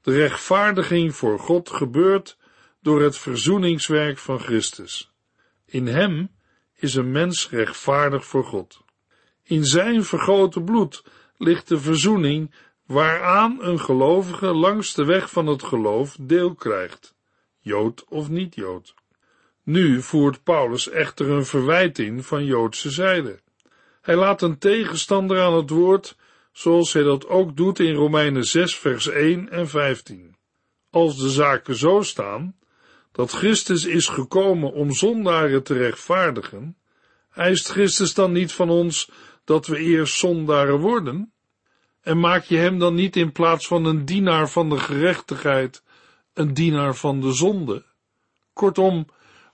De 0.01 0.13
rechtvaardiging 0.13 1.15
voor 1.17 1.39
God 1.39 1.71
gebeurt 1.71 2.37
door 2.81 3.03
het 3.03 3.19
verzoeningswerk 3.19 4.19
van 4.19 4.41
Christus. 4.41 5.13
In 5.67 5.87
Hem 5.87 6.31
is 6.75 6.95
een 6.95 7.13
mens 7.13 7.51
rechtvaardig 7.51 8.27
voor 8.27 8.45
God. 8.45 8.81
In 9.43 9.65
Zijn 9.65 10.05
vergoten 10.05 10.65
bloed 10.65 11.05
ligt 11.37 11.69
de 11.69 11.79
verzoening 11.79 12.55
waaraan 12.87 13.63
een 13.63 13.81
gelovige 13.81 14.47
langs 14.47 14.95
de 14.95 15.05
weg 15.05 15.31
van 15.31 15.47
het 15.47 15.63
geloof 15.63 16.17
deel 16.21 16.55
krijgt, 16.55 17.15
Jood 17.61 18.05
of 18.09 18.29
niet-Jood. 18.29 18.95
Nu 19.63 20.03
voert 20.03 20.43
Paulus 20.43 20.89
echter 20.89 21.31
een 21.31 21.45
verwijt 21.45 21.99
in 21.99 22.23
van 22.23 22.45
Joodse 22.45 22.91
zijde. 22.91 23.41
Hij 24.01 24.17
laat 24.17 24.43
een 24.43 24.59
tegenstander 24.59 25.41
aan 25.41 25.55
het 25.55 25.71
woord 25.71 26.17
zoals 26.53 26.93
hij 26.93 27.03
dat 27.03 27.27
ook 27.27 27.57
doet 27.57 27.79
in 27.79 27.95
Romeinen 27.95 28.45
6 28.45 28.77
vers 28.77 29.09
1 29.09 29.51
en 29.51 29.69
15. 29.69 30.37
Als 30.91 31.19
de 31.19 31.31
zaken 31.31 31.77
zo 31.77 32.03
staan, 32.03 32.57
dat 33.13 33.31
Christus 33.31 33.85
is 33.85 34.09
gekomen 34.09 34.73
om 34.73 34.93
zondaren 34.93 35.63
te 35.63 35.75
rechtvaardigen, 35.75 36.77
eist 37.31 37.69
Christus 37.69 38.15
dan 38.15 38.33
niet 38.33 38.53
van 38.53 38.71
ons 38.71 39.11
dat 39.45 39.67
we 39.67 39.79
eerst 39.79 40.19
zondaren 40.19 40.79
worden? 40.79 41.33
En 42.01 42.21
maak 42.21 42.45
je 42.45 42.57
hem 42.57 42.79
dan 42.79 42.95
niet 42.95 43.17
in 43.17 43.33
plaats 43.33 43.67
van 43.67 43.85
een 43.85 44.05
dienaar 44.05 44.49
van 44.49 44.71
de 44.71 44.79
gerechtigheid, 44.79 45.83
een 46.35 46.55
dienaar 46.55 46.95
van 46.95 47.21
de 47.21 47.33
zonde? 47.33 47.85
Kortom, 48.53 49.07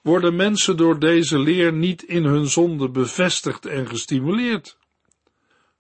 worden 0.03 0.37
mensen 0.37 0.77
door 0.77 0.99
deze 0.99 1.39
leer 1.39 1.73
niet 1.73 2.03
in 2.03 2.25
hun 2.25 2.47
zonde 2.47 2.91
bevestigd 2.91 3.67
en 3.67 3.87
gestimuleerd? 3.87 4.79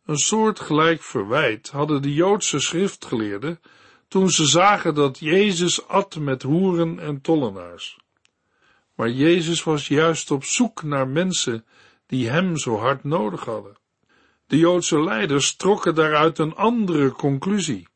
Een 0.09 0.19
soortgelijk 0.19 1.03
verwijt 1.03 1.71
hadden 1.71 2.03
de 2.03 2.15
Joodse 2.15 2.61
schriftgeleerden 2.61 3.61
toen 4.09 4.31
ze 4.31 4.47
zagen 4.47 4.95
dat 4.95 5.19
Jezus 5.19 5.88
at 5.88 6.17
met 6.17 6.43
hoeren 6.43 6.99
en 6.99 7.21
tollenaars. 7.21 7.99
Maar 8.95 9.11
Jezus 9.11 9.62
was 9.62 9.88
juist 9.88 10.31
op 10.31 10.45
zoek 10.45 10.83
naar 10.83 11.09
mensen 11.09 11.65
die 12.07 12.29
hem 12.29 12.57
zo 12.57 12.77
hard 12.77 13.05
nodig 13.05 13.45
hadden. 13.45 13.77
De 14.47 14.59
Joodse 14.59 15.03
leiders 15.03 15.57
trokken 15.57 15.95
daaruit 15.95 16.38
een 16.38 16.55
andere 16.55 17.12
conclusie. 17.12 17.88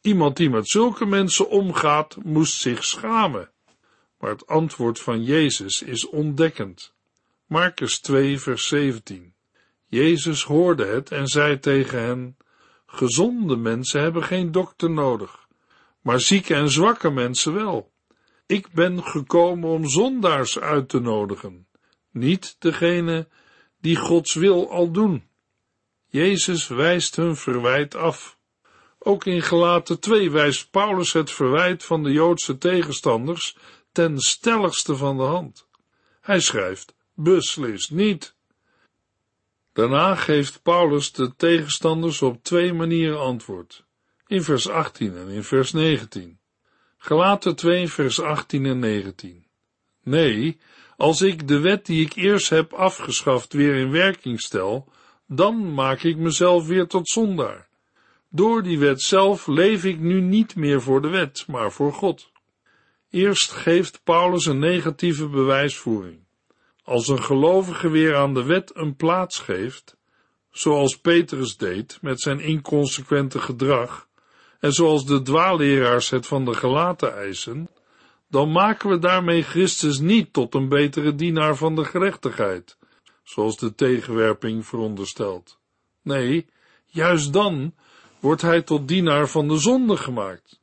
Iemand 0.00 0.36
die 0.36 0.50
met 0.50 0.68
zulke 0.68 1.06
mensen 1.06 1.48
omgaat, 1.48 2.16
moest 2.24 2.60
zich 2.60 2.84
schamen. 2.84 3.50
Maar 4.18 4.30
het 4.30 4.46
antwoord 4.46 5.00
van 5.00 5.24
Jezus 5.24 5.82
is 5.82 6.08
ontdekkend. 6.08 6.94
Marcus 7.46 8.00
2, 8.00 8.40
vers 8.40 8.68
17. 8.68 9.34
Jezus 9.86 10.42
hoorde 10.42 10.84
het 10.84 11.10
en 11.10 11.26
zei 11.26 11.58
tegen 11.58 12.00
hen: 12.00 12.36
Gezonde 12.86 13.56
mensen 13.56 14.00
hebben 14.00 14.22
geen 14.22 14.52
dokter 14.52 14.90
nodig, 14.90 15.46
maar 16.00 16.20
zieke 16.20 16.54
en 16.54 16.70
zwakke 16.70 17.10
mensen 17.10 17.54
wel. 17.54 17.92
Ik 18.46 18.72
ben 18.72 19.02
gekomen 19.02 19.70
om 19.70 19.88
zondaars 19.88 20.58
uit 20.58 20.88
te 20.88 21.00
nodigen, 21.00 21.66
niet 22.10 22.56
degene 22.58 23.28
die 23.80 23.96
Gods 23.96 24.34
wil 24.34 24.70
al 24.70 24.90
doen. 24.90 25.28
Jezus 26.06 26.68
wijst 26.68 27.16
hun 27.16 27.36
verwijt 27.36 27.94
af. 27.94 28.38
Ook 28.98 29.24
in 29.24 29.42
Gelaten 29.42 30.00
2 30.00 30.30
wijst 30.30 30.70
Paulus 30.70 31.12
het 31.12 31.30
verwijt 31.30 31.84
van 31.84 32.02
de 32.02 32.12
Joodse 32.12 32.58
tegenstanders 32.58 33.56
ten 33.92 34.18
stelligste 34.18 34.96
van 34.96 35.16
de 35.16 35.22
hand. 35.22 35.68
Hij 36.20 36.40
schrijft, 36.40 36.94
beslist 37.14 37.90
niet. 37.90 38.35
Daarna 39.76 40.14
geeft 40.14 40.62
Paulus 40.62 41.12
de 41.12 41.36
tegenstanders 41.36 42.22
op 42.22 42.42
twee 42.42 42.72
manieren 42.72 43.20
antwoord. 43.20 43.84
In 44.26 44.42
vers 44.42 44.68
18 44.68 45.16
en 45.16 45.28
in 45.28 45.42
vers 45.42 45.72
19. 45.72 46.38
Gelaten 46.98 47.56
2 47.56 47.88
vers 47.88 48.20
18 48.20 48.66
en 48.66 48.78
19. 48.78 49.46
Nee, 50.02 50.58
als 50.96 51.22
ik 51.22 51.48
de 51.48 51.58
wet 51.58 51.86
die 51.86 52.04
ik 52.04 52.14
eerst 52.14 52.48
heb 52.48 52.72
afgeschaft 52.72 53.52
weer 53.52 53.74
in 53.74 53.90
werking 53.90 54.40
stel, 54.40 54.88
dan 55.26 55.74
maak 55.74 56.02
ik 56.02 56.16
mezelf 56.16 56.66
weer 56.66 56.86
tot 56.86 57.08
zondaar. 57.08 57.68
Door 58.30 58.62
die 58.62 58.78
wet 58.78 59.02
zelf 59.02 59.46
leef 59.46 59.84
ik 59.84 59.98
nu 59.98 60.20
niet 60.20 60.54
meer 60.54 60.82
voor 60.82 61.02
de 61.02 61.08
wet, 61.08 61.44
maar 61.46 61.72
voor 61.72 61.92
God. 61.92 62.30
Eerst 63.10 63.50
geeft 63.50 64.00
Paulus 64.04 64.46
een 64.46 64.58
negatieve 64.58 65.28
bewijsvoering. 65.28 66.25
Als 66.86 67.08
een 67.08 67.22
gelovige 67.22 67.88
weer 67.88 68.16
aan 68.16 68.34
de 68.34 68.44
wet 68.44 68.70
een 68.74 68.96
plaats 68.96 69.38
geeft, 69.38 69.96
zoals 70.50 70.98
Petrus 70.98 71.56
deed 71.56 71.98
met 72.00 72.20
zijn 72.20 72.40
inconsequente 72.40 73.38
gedrag, 73.38 74.08
en 74.60 74.72
zoals 74.72 75.06
de 75.06 75.22
dwaalleraars 75.22 76.10
het 76.10 76.26
van 76.26 76.44
de 76.44 76.54
gelaten 76.54 77.16
eisen, 77.16 77.68
dan 78.28 78.52
maken 78.52 78.90
we 78.90 78.98
daarmee 78.98 79.42
Christus 79.42 79.98
niet 79.98 80.32
tot 80.32 80.54
een 80.54 80.68
betere 80.68 81.14
dienaar 81.14 81.56
van 81.56 81.74
de 81.74 81.84
gerechtigheid, 81.84 82.78
zoals 83.22 83.56
de 83.56 83.74
tegenwerping 83.74 84.66
veronderstelt. 84.66 85.58
Nee, 86.02 86.46
juist 86.84 87.32
dan 87.32 87.74
wordt 88.20 88.42
hij 88.42 88.62
tot 88.62 88.88
dienaar 88.88 89.28
van 89.28 89.48
de 89.48 89.58
zonde 89.58 89.96
gemaakt. 89.96 90.60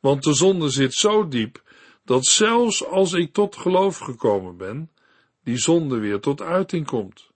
Want 0.00 0.22
de 0.22 0.34
zonde 0.34 0.70
zit 0.70 0.94
zo 0.94 1.28
diep, 1.28 1.62
dat 2.04 2.24
zelfs 2.24 2.86
als 2.86 3.12
ik 3.12 3.32
tot 3.32 3.56
geloof 3.56 3.98
gekomen 3.98 4.56
ben, 4.56 4.90
die 5.44 5.58
zonde 5.58 5.98
weer 5.98 6.20
tot 6.20 6.42
uiting 6.42 6.86
komt. 6.86 7.30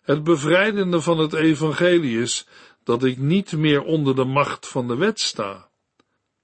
Het 0.00 0.24
bevrijdende 0.24 1.00
van 1.00 1.18
het 1.18 1.32
evangelie 1.32 2.20
is 2.20 2.46
dat 2.84 3.04
ik 3.04 3.18
niet 3.18 3.52
meer 3.52 3.82
onder 3.82 4.16
de 4.16 4.24
macht 4.24 4.68
van 4.68 4.88
de 4.88 4.96
wet 4.96 5.20
sta. 5.20 5.68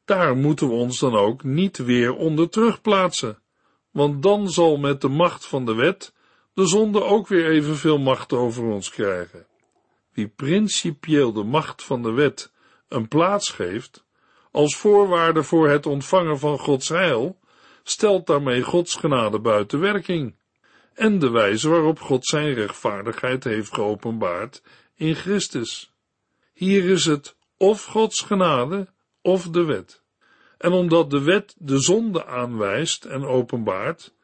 Daar 0.04 0.36
moeten 0.36 0.68
we 0.68 0.74
ons 0.74 0.98
dan 0.98 1.14
ook 1.16 1.42
niet 1.42 1.76
weer 1.76 2.14
onder 2.14 2.48
terugplaatsen, 2.48 3.42
want 3.90 4.22
dan 4.22 4.50
zal 4.50 4.76
met 4.76 5.00
de 5.00 5.08
macht 5.08 5.46
van 5.46 5.64
de 5.64 5.74
wet 5.74 6.12
de 6.54 6.66
zonde 6.66 7.04
ook 7.04 7.28
weer 7.28 7.50
evenveel 7.50 7.98
macht 7.98 8.32
over 8.32 8.64
ons 8.64 8.90
krijgen. 8.90 9.46
Wie 10.12 10.28
principieel 10.28 11.32
de 11.32 11.44
macht 11.44 11.84
van 11.84 12.02
de 12.02 12.10
wet 12.10 12.52
een 12.88 13.08
plaats 13.08 13.50
geeft, 13.50 14.04
als 14.50 14.76
voorwaarde 14.76 15.42
voor 15.42 15.68
het 15.68 15.86
ontvangen 15.86 16.38
van 16.38 16.58
Gods 16.58 16.88
heil, 16.88 17.38
stelt 17.82 18.26
daarmee 18.26 18.62
Gods 18.62 18.94
genade 18.94 19.40
buiten 19.40 19.80
werking 19.80 20.34
en 20.94 21.18
de 21.18 21.30
wijze 21.30 21.68
waarop 21.68 22.00
God 22.00 22.26
zijn 22.26 22.54
rechtvaardigheid 22.54 23.44
heeft 23.44 23.74
geopenbaard 23.74 24.62
in 24.94 25.14
Christus. 25.14 25.92
Hier 26.52 26.84
is 26.84 27.04
het 27.04 27.36
of 27.56 27.84
Gods 27.84 28.20
genade 28.20 28.88
of 29.20 29.48
de 29.48 29.64
wet. 29.64 30.02
En 30.58 30.72
omdat 30.72 31.10
de 31.10 31.20
wet 31.20 31.54
de 31.58 31.80
zonde 31.80 32.26
aanwijst 32.26 33.04
en 33.04 33.24
openbaart, 33.24 34.14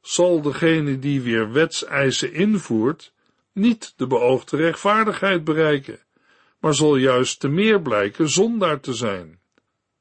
zal 0.00 0.40
degene 0.42 0.98
die 0.98 1.22
weer 1.22 1.52
wetseisen 1.52 2.32
invoert, 2.32 3.12
niet 3.52 3.92
de 3.96 4.06
beoogde 4.06 4.56
rechtvaardigheid 4.56 5.44
bereiken, 5.44 5.98
maar 6.60 6.74
zal 6.74 6.96
juist 6.96 7.40
te 7.40 7.48
meer 7.48 7.82
blijken 7.82 8.28
zondaar 8.28 8.80
te 8.80 8.92
zijn. 8.92 9.40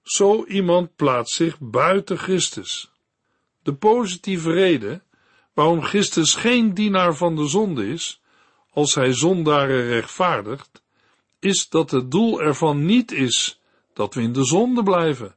Zo 0.04 0.46
iemand 0.46 0.96
plaatst 0.96 1.36
zich 1.36 1.60
buiten 1.60 2.18
Christus. 2.18 2.92
De 3.64 3.74
positieve 3.74 4.52
reden 4.52 5.04
waarom 5.58 5.82
Christus 5.82 6.36
geen 6.36 6.74
dienaar 6.74 7.16
van 7.16 7.36
de 7.36 7.48
zonde 7.48 7.88
is, 7.88 8.22
als 8.70 8.96
hij 8.96 9.14
zondaren 9.14 9.88
rechtvaardigt, 9.88 10.84
is 11.40 11.70
dat 11.70 11.92
het 11.92 12.12
doel 12.12 12.42
ervan 12.42 12.86
niet 12.86 13.12
is 13.12 13.62
dat 13.94 14.14
we 14.14 14.22
in 14.22 14.34
de 14.34 14.46
zonde 14.46 14.84
blijven, 14.84 15.36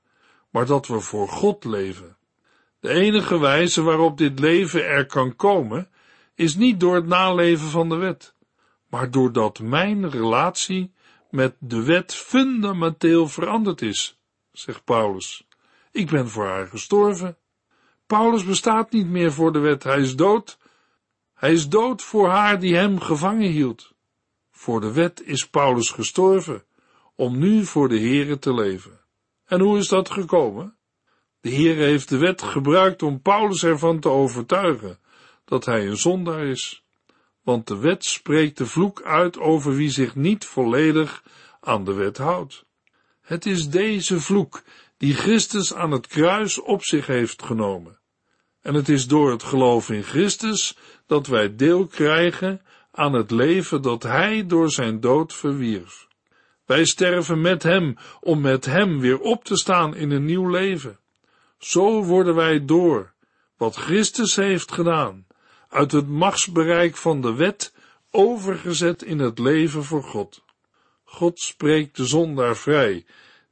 maar 0.51 0.67
dat 0.67 0.87
we 0.87 1.01
voor 1.01 1.29
God 1.29 1.65
leven. 1.65 2.17
De 2.81 2.89
enige 2.89 3.39
wijze 3.39 3.83
waarop 3.83 4.19
dit 4.19 4.39
leven 4.39 4.87
er 4.87 5.07
kan 5.07 5.37
komen, 5.37 5.89
is 6.35 6.55
niet 6.55 6.81
door 6.81 6.95
het 6.95 7.07
naleven 7.07 7.69
van 7.69 7.89
de 7.89 7.97
wet, 7.97 8.35
maar 8.89 9.11
doordat 9.11 9.59
mijn 9.59 10.11
relatie 10.11 10.93
met 11.31 11.55
de 11.59 11.83
wet 11.83 12.15
fundamenteel 12.15 13.29
veranderd 13.29 13.83
is, 13.83 14.19
zegt 14.53 14.85
Paulus. 14.85 15.47
Ik 15.91 16.11
ben 16.11 16.29
voor 16.29 16.47
haar 16.47 16.67
gestorven. 16.67 17.37
Paulus 18.17 18.45
bestaat 18.45 18.93
niet 18.93 19.07
meer 19.07 19.33
voor 19.33 19.53
de 19.53 19.59
wet, 19.59 19.83
hij 19.83 20.01
is 20.01 20.17
dood. 20.17 20.59
Hij 21.35 21.53
is 21.53 21.69
dood 21.69 22.03
voor 22.03 22.29
haar 22.29 22.61
die 22.61 22.77
hem 22.77 23.01
gevangen 23.01 23.51
hield. 23.51 23.93
Voor 24.51 24.81
de 24.81 24.93
wet 24.93 25.23
is 25.25 25.49
Paulus 25.49 25.91
gestorven, 25.91 26.65
om 27.15 27.39
nu 27.39 27.65
voor 27.65 27.89
de 27.89 28.01
Here 28.01 28.39
te 28.39 28.55
leven. 28.55 29.01
En 29.45 29.61
hoe 29.61 29.79
is 29.79 29.89
dat 29.89 30.11
gekomen? 30.11 30.77
De 31.41 31.49
Heer 31.49 31.77
heeft 31.77 32.09
de 32.09 32.19
wet 32.19 32.43
gebruikt 32.43 33.03
om 33.03 33.23
Paulus 33.23 33.65
ervan 33.65 34.01
te 34.01 34.09
overtuigen 34.09 34.99
dat 35.45 35.65
hij 35.65 35.87
een 35.87 35.97
zondaar 35.97 36.47
is. 36.47 36.85
Want 37.43 37.67
de 37.67 37.79
wet 37.79 38.05
spreekt 38.05 38.59
de 38.59 38.67
vloek 38.67 39.03
uit 39.03 39.39
over 39.39 39.75
wie 39.75 39.91
zich 39.91 40.15
niet 40.15 40.45
volledig 40.45 41.23
aan 41.61 41.85
de 41.85 41.93
wet 41.93 42.19
houdt. 42.19 42.65
Het 43.21 43.47
is 43.47 43.69
deze 43.69 44.21
vloek 44.21 44.63
die 44.97 45.15
Christus 45.15 45.75
aan 45.75 45.91
het 45.91 46.07
kruis 46.07 46.61
op 46.61 46.85
zich 46.85 47.07
heeft 47.07 47.43
genomen. 47.43 48.00
En 48.63 48.75
het 48.75 48.89
is 48.89 49.07
door 49.07 49.31
het 49.31 49.43
geloof 49.43 49.91
in 49.91 50.03
Christus 50.03 50.77
dat 51.07 51.27
wij 51.27 51.57
deel 51.57 51.87
krijgen 51.87 52.63
aan 52.93 53.13
het 53.13 53.31
leven 53.31 53.83
dat 53.83 54.03
Hij 54.03 54.47
door 54.47 54.71
zijn 54.71 55.01
dood 55.01 55.35
verwierf. 55.35 56.09
Wij 56.65 56.85
sterven 56.85 57.41
met 57.41 57.63
Hem 57.63 57.97
om 58.21 58.41
met 58.41 58.65
Hem 58.65 59.01
weer 59.01 59.19
op 59.21 59.45
te 59.45 59.57
staan 59.57 59.97
in 59.97 60.11
een 60.11 60.25
nieuw 60.25 60.49
leven. 60.49 60.99
Zo 61.59 62.05
worden 62.05 62.35
wij 62.35 62.65
door 62.65 63.13
wat 63.57 63.77
Christus 63.77 64.37
heeft 64.37 64.73
gedaan, 64.73 65.27
uit 65.69 65.93
het 65.93 66.09
machtsbereik 66.09 66.97
van 66.97 67.21
de 67.21 67.35
wet 67.35 67.75
overgezet 68.11 69.03
in 69.03 69.19
het 69.19 69.39
leven 69.39 69.85
voor 69.85 70.03
God. 70.03 70.45
God 71.05 71.41
spreekt 71.41 71.97
de 71.97 72.05
zondaar 72.05 72.57
vrij, 72.57 73.05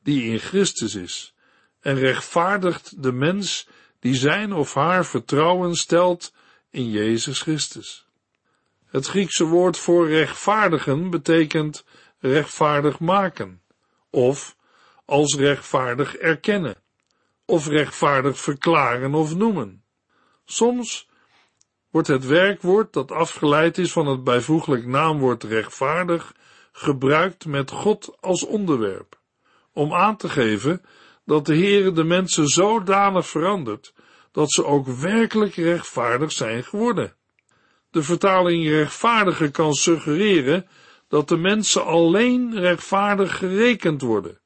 die 0.02 0.22
in 0.22 0.38
Christus 0.38 0.94
is, 0.94 1.34
en 1.80 1.94
rechtvaardigt 1.94 3.02
de 3.02 3.12
mens 3.12 3.68
die 4.00 4.14
zijn 4.14 4.52
of 4.52 4.74
haar 4.74 5.06
vertrouwen 5.06 5.74
stelt 5.74 6.32
in 6.70 6.90
Jezus 6.90 7.40
Christus. 7.40 8.06
Het 8.86 9.06
Griekse 9.06 9.44
woord 9.44 9.76
voor 9.76 10.08
rechtvaardigen 10.08 11.10
betekent 11.10 11.84
rechtvaardig 12.18 12.98
maken, 12.98 13.62
of 14.10 14.56
als 15.04 15.34
rechtvaardig 15.34 16.16
erkennen, 16.16 16.76
of 17.44 17.66
rechtvaardig 17.66 18.38
verklaren 18.38 19.14
of 19.14 19.34
noemen. 19.34 19.84
Soms 20.44 21.08
wordt 21.90 22.08
het 22.08 22.26
werkwoord 22.26 22.92
dat 22.92 23.12
afgeleid 23.12 23.78
is 23.78 23.92
van 23.92 24.06
het 24.06 24.24
bijvoeglijk 24.24 24.86
naamwoord 24.86 25.44
rechtvaardig 25.44 26.34
gebruikt 26.72 27.46
met 27.46 27.70
God 27.70 28.16
als 28.20 28.44
onderwerp, 28.44 29.20
om 29.72 29.94
aan 29.94 30.16
te 30.16 30.28
geven 30.28 30.82
dat 31.28 31.46
de 31.46 31.56
Heere 31.56 31.92
de 31.92 32.04
mensen 32.04 32.46
zodanig 32.46 33.26
verandert, 33.26 33.92
dat 34.32 34.52
ze 34.52 34.64
ook 34.64 34.86
werkelijk 34.86 35.54
rechtvaardig 35.54 36.32
zijn 36.32 36.64
geworden. 36.64 37.14
De 37.90 38.02
vertaling 38.02 38.68
rechtvaardige 38.68 39.50
kan 39.50 39.72
suggereren 39.72 40.66
dat 41.08 41.28
de 41.28 41.36
mensen 41.36 41.84
alleen 41.84 42.60
rechtvaardig 42.60 43.38
gerekend 43.38 44.02
worden. 44.02 44.40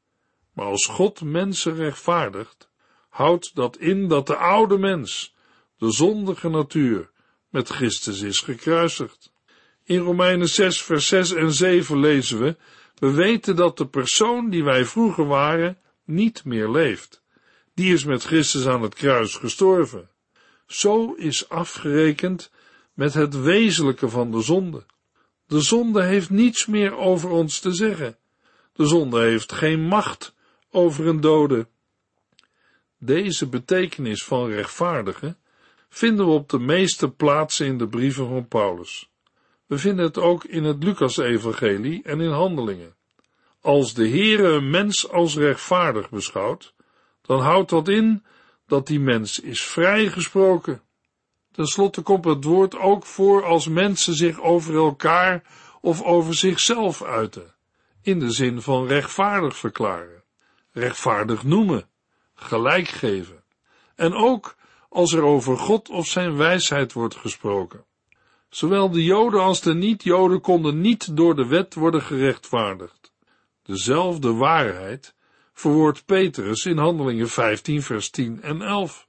Maar 0.53 0.66
als 0.66 0.87
God 0.87 1.21
mensen 1.21 1.75
rechtvaardigt, 1.75 2.71
houdt 3.09 3.55
dat 3.55 3.77
in 3.77 4.09
dat 4.09 4.27
de 4.27 4.37
oude 4.37 4.79
mens, 4.79 5.35
de 5.77 5.90
zondige 5.90 6.49
natuur, 6.49 7.11
met 7.49 7.68
Christus 7.68 8.21
is 8.21 8.40
gekruisigd. 8.40 9.33
In 9.85 9.99
Romeinen 9.99 10.49
6, 10.49 10.83
vers 10.83 11.07
6 11.07 11.33
en 11.33 11.53
7 11.53 11.99
lezen 11.99 12.38
we, 12.38 12.57
we 12.95 13.11
weten 13.11 13.57
dat 13.57 13.77
de 13.77 13.87
persoon 13.87 14.51
die 14.51 14.64
wij 14.64 14.85
vroeger 14.85 15.27
waren, 15.27 15.77
niet 16.05 16.45
meer 16.45 16.69
leeft. 16.69 17.23
Die 17.75 17.93
is 17.93 18.05
met 18.05 18.25
Christus 18.25 18.67
aan 18.67 18.83
het 18.83 18.95
kruis 18.95 19.37
gestorven. 19.37 20.11
Zo 20.67 21.12
is 21.12 21.49
afgerekend 21.49 22.51
met 22.93 23.15
het 23.15 23.41
wezenlijke 23.41 24.09
van 24.09 24.31
de 24.31 24.43
zonde. 24.43 24.85
De 25.47 25.61
zonde 25.61 26.03
heeft 26.03 26.31
niets 26.31 26.67
meer 26.67 26.97
over 26.97 27.31
ons 27.31 27.59
te 27.59 27.73
zeggen. 27.73 28.17
De 28.73 28.87
zonde 28.87 29.21
heeft 29.21 29.53
geen 29.53 29.81
macht 29.81 30.35
over 30.71 31.07
een 31.07 31.21
dode. 31.21 31.67
Deze 32.99 33.49
betekenis 33.49 34.25
van 34.25 34.49
rechtvaardigen 34.49 35.38
vinden 35.88 36.27
we 36.27 36.33
op 36.33 36.49
de 36.49 36.59
meeste 36.59 37.11
plaatsen 37.11 37.67
in 37.67 37.79
de 37.79 37.88
brieven 37.88 38.29
van 38.29 38.49
Paulus. 38.49 39.11
We 39.67 39.79
vinden 39.79 40.05
het 40.05 40.19
ook 40.19 40.45
in 40.45 40.65
het 40.65 40.85
Lucas-evangelie 40.85 42.03
en 42.03 42.21
in 42.21 42.31
Handelingen. 42.31 42.95
Als 43.62 43.94
de 43.94 44.09
Heere 44.09 44.48
een 44.48 44.70
mens 44.70 45.09
als 45.11 45.37
rechtvaardig 45.37 46.11
beschouwt, 46.11 46.75
dan 47.22 47.40
houdt 47.40 47.70
dat 47.70 47.88
in 47.88 48.25
dat 48.66 48.87
die 48.87 49.01
mens 49.01 49.40
is 49.40 49.62
vrijgesproken. 49.62 50.83
Ten 51.53 51.66
slotte 51.66 52.03
komt 52.03 52.25
het 52.25 52.44
woord 52.44 52.77
ook 52.77 53.07
voor 53.07 53.44
als 53.44 53.68
mensen 53.68 54.14
zich 54.14 54.40
over 54.40 54.75
elkaar 54.75 55.42
of 55.81 56.03
over 56.03 56.35
zichzelf 56.35 57.03
uiten, 57.03 57.55
in 58.03 58.18
de 58.18 58.31
zin 58.31 58.62
van 58.62 58.87
rechtvaardig 58.87 59.57
verklaren, 59.57 60.22
rechtvaardig 60.72 61.42
noemen, 61.42 61.88
gelijk 62.35 62.88
geven, 62.88 63.44
en 63.94 64.14
ook 64.14 64.57
als 64.88 65.12
er 65.12 65.22
over 65.22 65.59
God 65.59 65.88
of 65.88 66.07
zijn 66.07 66.37
wijsheid 66.37 66.92
wordt 66.92 67.16
gesproken. 67.16 67.85
Zowel 68.48 68.90
de 68.90 69.05
Joden 69.05 69.40
als 69.40 69.61
de 69.61 69.75
niet-Joden 69.75 70.40
konden 70.40 70.81
niet 70.81 71.16
door 71.16 71.35
de 71.35 71.46
wet 71.46 71.75
worden 71.75 72.03
gerechtvaardigd. 72.03 73.02
Dezelfde 73.62 74.33
waarheid 74.33 75.14
verwoordt 75.53 76.05
Petrus 76.05 76.64
in 76.64 76.79
Handelingen 76.79 77.29
15 77.29 77.83
vers 77.83 78.11
10 78.11 78.42
en 78.42 78.62
11. 78.62 79.07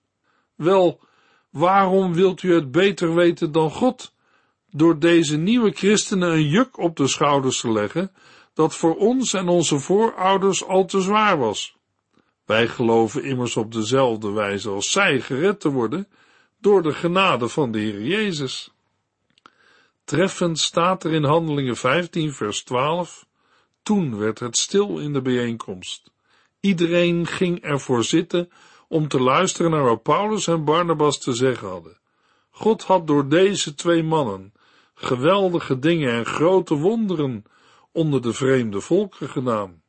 Wel, 0.56 1.00
waarom 1.50 2.13
wilt 2.13 2.44
u 2.44 2.54
het 2.54 2.72
beter 2.72 3.16
weten 3.16 3.52
dan 3.52 3.72
God? 3.72 4.13
Door 4.70 5.00
deze 5.00 5.38
nieuwe 5.38 5.72
christenen 5.72 6.32
een 6.32 6.48
juk 6.48 6.78
op 6.78 6.96
de 6.96 7.08
schouders 7.08 7.60
te 7.60 7.72
leggen, 7.72 8.12
dat 8.54 8.76
voor 8.76 8.96
ons 8.96 9.34
en 9.34 9.48
onze 9.48 9.80
voorouders 9.80 10.66
al 10.66 10.86
te 10.86 11.02
zwaar 11.02 11.38
was. 11.38 11.76
Wij 12.46 12.68
geloven 12.68 13.24
immers 13.24 13.58
op 13.58 13.72
dezelfde 13.72 14.32
wijze 14.32 14.70
als 14.70 14.92
zij 14.92 15.20
gered 15.22 15.60
te 15.60 15.70
worden 15.70 16.08
door 16.60 16.84
de 16.84 16.94
genade 16.94 17.48
van 17.48 17.72
de 17.72 17.80
Heer 17.80 18.02
Jezus. 18.02 18.72
Treffend 20.04 20.60
staat 20.60 21.04
er 21.04 21.13
in 21.13 21.24
Handelingen 21.24 21.78
15 21.78 22.34
vers 22.34 22.63
12, 22.63 23.26
toen 23.84 24.17
werd 24.17 24.39
het 24.39 24.58
stil 24.58 25.00
in 25.00 25.13
de 25.13 25.22
bijeenkomst. 25.22 26.12
Iedereen 26.60 27.28
ging 27.28 27.62
ervoor 27.62 28.04
zitten 28.04 28.52
om 28.88 29.08
te 29.08 29.22
luisteren 29.22 29.72
naar 29.72 29.84
wat 29.84 30.04
Paulus 30.04 30.48
en 30.48 30.63
Barnabas 30.63 31.19
te 31.19 31.34
zeggen 31.34 31.67
hadden. 31.67 31.98
God 32.50 32.84
had 32.84 33.08
door 33.08 33.30
deze 33.30 33.76
twee 33.76 34.04
mannen 34.04 34.54
geweldige 34.96 35.80
dingen 35.80 36.12
en 36.13 36.26
grote 36.26 36.76
wonderen 36.76 37.43
onder 37.91 38.22
de 38.22 38.34
vreemde 38.34 38.82
volken 38.82 39.30
gedaan. 39.30 39.82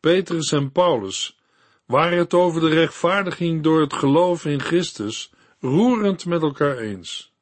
Petrus 0.00 0.52
en 0.52 0.72
Paulus 0.72 1.38
waren 1.86 2.18
het 2.18 2.34
over 2.34 2.60
de 2.60 2.68
rechtvaardiging 2.68 3.62
door 3.62 3.80
het 3.80 3.92
geloof 3.92 4.44
in 4.44 4.60
Christus 4.60 5.32
roerend 5.60 6.26
met 6.26 6.42
elkaar 6.42 6.78
eens. 6.78 7.32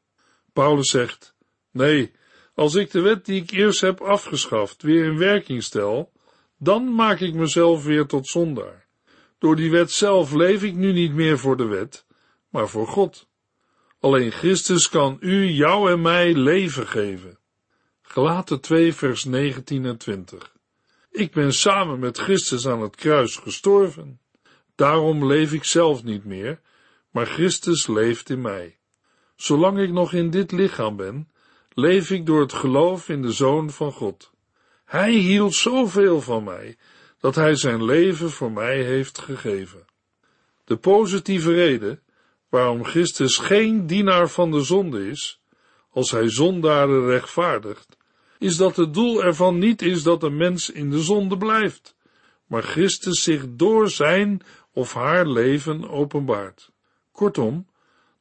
Paulus 0.52 0.90
zegt, 0.90 1.34
nee, 1.70 2.12
als 2.60 2.74
ik 2.74 2.90
de 2.90 3.00
wet 3.00 3.24
die 3.24 3.42
ik 3.42 3.50
eerst 3.50 3.80
heb 3.80 4.00
afgeschaft 4.00 4.82
weer 4.82 5.04
in 5.04 5.18
werking 5.18 5.62
stel, 5.62 6.12
dan 6.58 6.94
maak 6.94 7.20
ik 7.20 7.34
mezelf 7.34 7.84
weer 7.84 8.06
tot 8.06 8.26
zondaar. 8.26 8.86
Door 9.38 9.56
die 9.56 9.70
wet 9.70 9.90
zelf 9.90 10.32
leef 10.32 10.62
ik 10.62 10.74
nu 10.74 10.92
niet 10.92 11.12
meer 11.12 11.38
voor 11.38 11.56
de 11.56 11.64
wet, 11.64 12.06
maar 12.48 12.68
voor 12.68 12.86
God. 12.86 13.28
Alleen 14.00 14.32
Christus 14.32 14.88
kan 14.88 15.16
u, 15.20 15.46
jou 15.46 15.90
en 15.90 16.00
mij 16.02 16.34
leven 16.34 16.86
geven. 16.86 17.38
Gelaten 18.02 18.60
2 18.60 18.94
vers 18.94 19.24
19 19.24 19.84
en 19.84 19.96
20. 19.96 20.56
Ik 21.10 21.32
ben 21.32 21.52
samen 21.52 21.98
met 21.98 22.18
Christus 22.18 22.66
aan 22.66 22.82
het 22.82 22.96
kruis 22.96 23.36
gestorven. 23.36 24.20
Daarom 24.74 25.26
leef 25.26 25.52
ik 25.52 25.64
zelf 25.64 26.04
niet 26.04 26.24
meer, 26.24 26.60
maar 27.10 27.26
Christus 27.26 27.86
leeft 27.86 28.30
in 28.30 28.40
mij. 28.40 28.78
Zolang 29.36 29.78
ik 29.78 29.92
nog 29.92 30.12
in 30.12 30.30
dit 30.30 30.52
lichaam 30.52 30.96
ben, 30.96 31.28
leef 31.74 32.10
ik 32.10 32.26
door 32.26 32.40
het 32.40 32.52
geloof 32.52 33.08
in 33.08 33.22
de 33.22 33.32
Zoon 33.32 33.70
van 33.70 33.92
God. 33.92 34.30
Hij 34.84 35.12
hield 35.12 35.54
zoveel 35.54 36.20
van 36.20 36.44
mij, 36.44 36.76
dat 37.18 37.34
hij 37.34 37.56
zijn 37.56 37.84
leven 37.84 38.30
voor 38.30 38.52
mij 38.52 38.82
heeft 38.82 39.18
gegeven. 39.18 39.84
De 40.64 40.76
positieve 40.76 41.52
reden 41.52 42.02
waarom 42.48 42.84
Christus 42.84 43.36
geen 43.36 43.86
dienaar 43.86 44.28
van 44.28 44.50
de 44.50 44.62
zonde 44.62 45.08
is, 45.08 45.40
als 45.90 46.10
hij 46.10 46.30
zondaren 46.30 47.06
rechtvaardigt, 47.06 47.96
is 48.38 48.56
dat 48.56 48.76
het 48.76 48.94
doel 48.94 49.22
ervan 49.22 49.58
niet 49.58 49.82
is 49.82 50.02
dat 50.02 50.22
een 50.22 50.36
mens 50.36 50.70
in 50.70 50.90
de 50.90 51.00
zonde 51.00 51.36
blijft, 51.36 51.94
maar 52.46 52.62
Christus 52.62 53.22
zich 53.22 53.44
door 53.48 53.90
zijn 53.90 54.42
of 54.72 54.94
haar 54.94 55.26
leven 55.26 55.88
openbaart. 55.88 56.70
Kortom, 57.12 57.66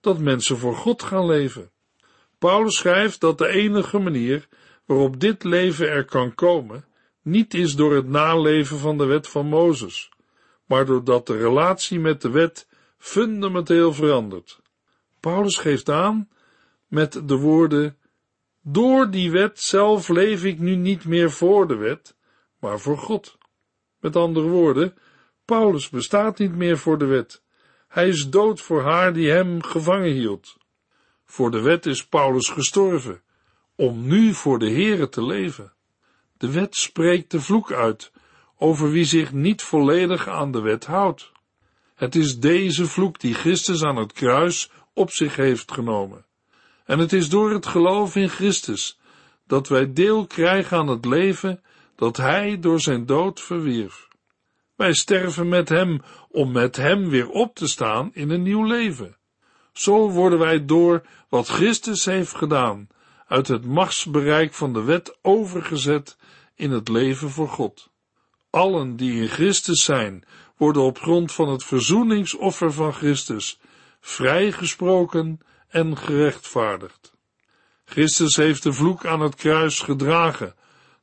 dat 0.02 0.20
mensen 0.20 0.58
voor 0.58 0.76
God 0.76 1.04
gaan 1.04 1.26
leven. 1.26 1.72
Paulus 2.40 2.76
schrijft 2.76 3.22
dat 3.22 3.38
de 3.38 3.48
enige 3.48 4.00
manier 4.00 4.48
waarop 4.86 5.20
dit 5.20 5.44
leven 5.44 5.90
er 5.90 6.06
kan 6.06 6.36
komen, 6.36 6.86
niet 7.22 7.54
is 7.54 7.76
door 7.76 7.96
het 7.96 8.08
naleven 8.08 8.78
van 8.78 8.98
de 8.98 9.06
wet 9.06 9.28
van 9.28 9.46
Mozes, 9.46 10.12
maar 10.66 10.86
doordat 10.86 11.28
de 11.28 11.38
relatie 11.38 12.00
met 12.00 12.22
de 12.22 12.30
wet 12.30 12.68
fundamenteel 12.98 13.94
verandert. 13.94 14.60
Paulus 15.20 15.58
geeft 15.58 15.90
aan 15.90 16.30
met 16.88 17.22
de 17.28 17.36
woorden 17.36 17.98
door 18.62 19.12
die 19.12 19.32
wet 19.32 19.60
zelf 19.60 20.08
leef 20.08 20.44
ik 20.44 20.60
nu 20.60 20.76
niet 20.76 21.06
meer 21.06 21.32
voor 21.32 21.68
de 21.68 21.76
wet, 21.76 22.16
maar 22.60 22.80
voor 22.80 22.98
God. 22.98 23.38
Met 24.00 24.16
andere 24.16 24.48
woorden, 24.48 24.94
Paulus 25.46 25.90
bestaat 25.90 26.38
niet 26.38 26.56
meer 26.56 26.78
voor 26.78 26.98
de 26.98 27.06
wet. 27.06 27.44
Hij 27.88 28.08
is 28.08 28.30
dood 28.30 28.62
voor 28.62 28.82
haar 28.82 29.14
die 29.14 29.30
hem 29.30 29.64
gevangen 29.64 30.12
hield. 30.12 30.58
Voor 31.32 31.52
de 31.52 31.62
wet 31.62 31.86
is 31.86 32.06
Paulus 32.06 32.50
gestorven, 32.50 33.22
om 33.76 34.08
nu 34.08 34.34
voor 34.34 34.60
de 34.60 34.72
Here 34.72 35.10
te 35.10 35.26
leven. 35.26 35.74
De 36.38 36.52
wet 36.52 36.76
spreekt 36.76 37.32
de 37.32 37.42
vloek 37.42 37.72
uit 37.72 38.12
over 38.58 38.92
wie 38.92 39.04
zich 39.06 39.32
niet 39.32 39.62
volledig 39.62 40.28
aan 40.28 40.52
de 40.52 40.62
wet 40.62 40.86
houdt. 40.86 41.32
Het 41.96 42.16
is 42.16 42.40
deze 42.40 42.86
vloek 42.86 43.20
die 43.20 43.34
Christus 43.34 43.84
aan 43.84 43.96
het 43.96 44.14
kruis 44.14 44.72
op 44.94 45.12
zich 45.12 45.36
heeft 45.36 45.72
genomen. 45.72 46.26
En 46.86 47.00
het 47.00 47.14
is 47.14 47.30
door 47.30 47.52
het 47.52 47.66
geloof 47.66 48.16
in 48.16 48.30
Christus 48.30 49.00
dat 49.48 49.68
wij 49.68 49.94
deel 49.94 50.28
krijgen 50.28 50.78
aan 50.78 50.88
het 50.88 51.06
leven 51.06 51.64
dat 51.96 52.18
Hij 52.18 52.60
door 52.60 52.80
zijn 52.80 53.06
dood 53.06 53.42
verwierf. 53.42 54.08
Wij 54.76 54.94
sterven 54.94 55.50
met 55.50 55.70
Hem 55.70 56.02
om 56.30 56.52
met 56.52 56.76
Hem 56.76 57.10
weer 57.10 57.30
op 57.30 57.56
te 57.56 57.68
staan 57.68 58.10
in 58.14 58.30
een 58.30 58.44
nieuw 58.44 58.64
leven. 58.64 59.18
Zo 59.80 60.10
worden 60.10 60.40
wij 60.40 60.66
door 60.66 61.06
wat 61.30 61.48
Christus 61.48 62.06
heeft 62.06 62.36
gedaan 62.36 62.88
uit 63.28 63.48
het 63.48 63.66
machtsbereik 63.66 64.54
van 64.54 64.74
de 64.74 64.82
wet 64.82 65.18
overgezet 65.22 66.18
in 66.56 66.72
het 66.72 66.88
leven 66.88 67.30
voor 67.30 67.50
God. 67.50 67.90
Allen 68.50 68.96
die 68.96 69.22
in 69.22 69.28
Christus 69.28 69.84
zijn, 69.84 70.24
worden 70.58 70.82
op 70.82 71.00
grond 71.00 71.32
van 71.32 71.50
het 71.50 71.64
verzoeningsoffer 71.64 72.74
van 72.74 72.94
Christus 72.94 73.60
vrijgesproken 74.00 75.40
en 75.68 75.98
gerechtvaardigd. 75.98 77.14
Christus 77.86 78.36
heeft 78.36 78.64
de 78.64 78.74
vloek 78.74 79.06
aan 79.06 79.22
het 79.22 79.36
kruis 79.36 79.80
gedragen. 79.80 80.56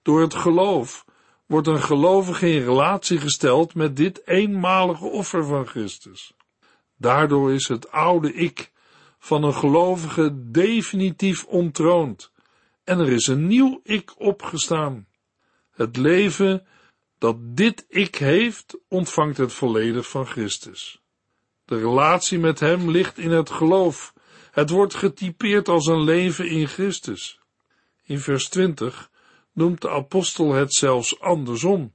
Door 0.02 0.20
het 0.20 0.34
geloof 0.34 1.04
wordt 1.46 1.66
een 1.66 1.82
gelovige 1.82 2.52
in 2.52 2.64
relatie 2.64 3.18
gesteld 3.18 3.74
met 3.74 3.96
dit 3.96 4.26
eenmalige 4.26 5.06
offer 5.06 5.44
van 5.44 5.66
Christus. 5.66 6.35
Daardoor 6.96 7.52
is 7.52 7.68
het 7.68 7.90
oude 7.90 8.32
ik 8.32 8.72
van 9.18 9.44
een 9.44 9.54
gelovige 9.54 10.50
definitief 10.50 11.44
ontroond 11.44 12.32
en 12.84 12.98
er 12.98 13.12
is 13.12 13.26
een 13.26 13.46
nieuw 13.46 13.80
ik 13.82 14.20
opgestaan. 14.20 15.06
Het 15.70 15.96
leven 15.96 16.66
dat 17.18 17.36
dit 17.38 17.84
ik 17.88 18.14
heeft, 18.14 18.78
ontvangt 18.88 19.36
het 19.36 19.52
volledig 19.52 20.08
van 20.08 20.26
Christus. 20.26 21.02
De 21.64 21.78
relatie 21.78 22.38
met 22.38 22.60
hem 22.60 22.90
ligt 22.90 23.18
in 23.18 23.30
het 23.30 23.50
geloof 23.50 24.14
het 24.50 24.70
wordt 24.70 24.94
getypeerd 24.94 25.68
als 25.68 25.86
een 25.86 26.02
leven 26.02 26.48
in 26.48 26.66
Christus. 26.66 27.40
In 28.04 28.18
vers 28.18 28.48
20 28.48 29.10
noemt 29.52 29.80
de 29.80 29.90
apostel 29.90 30.52
het 30.52 30.74
zelfs 30.74 31.20
andersom. 31.20 31.94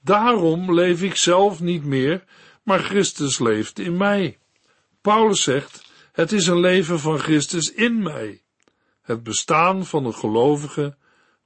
Daarom 0.00 0.74
leef 0.74 1.02
ik 1.02 1.16
zelf 1.16 1.60
niet 1.60 1.84
meer, 1.84 2.24
maar 2.62 2.80
Christus 2.80 3.38
leeft 3.38 3.78
in 3.78 3.96
mij. 3.96 4.38
Paulus 5.00 5.42
zegt, 5.42 5.92
het 6.12 6.32
is 6.32 6.46
een 6.46 6.60
leven 6.60 6.98
van 7.00 7.18
Christus 7.18 7.72
in 7.72 8.02
mij. 8.02 8.42
Het 9.02 9.22
bestaan 9.22 9.86
van 9.86 10.04
de 10.04 10.12
gelovige 10.12 10.96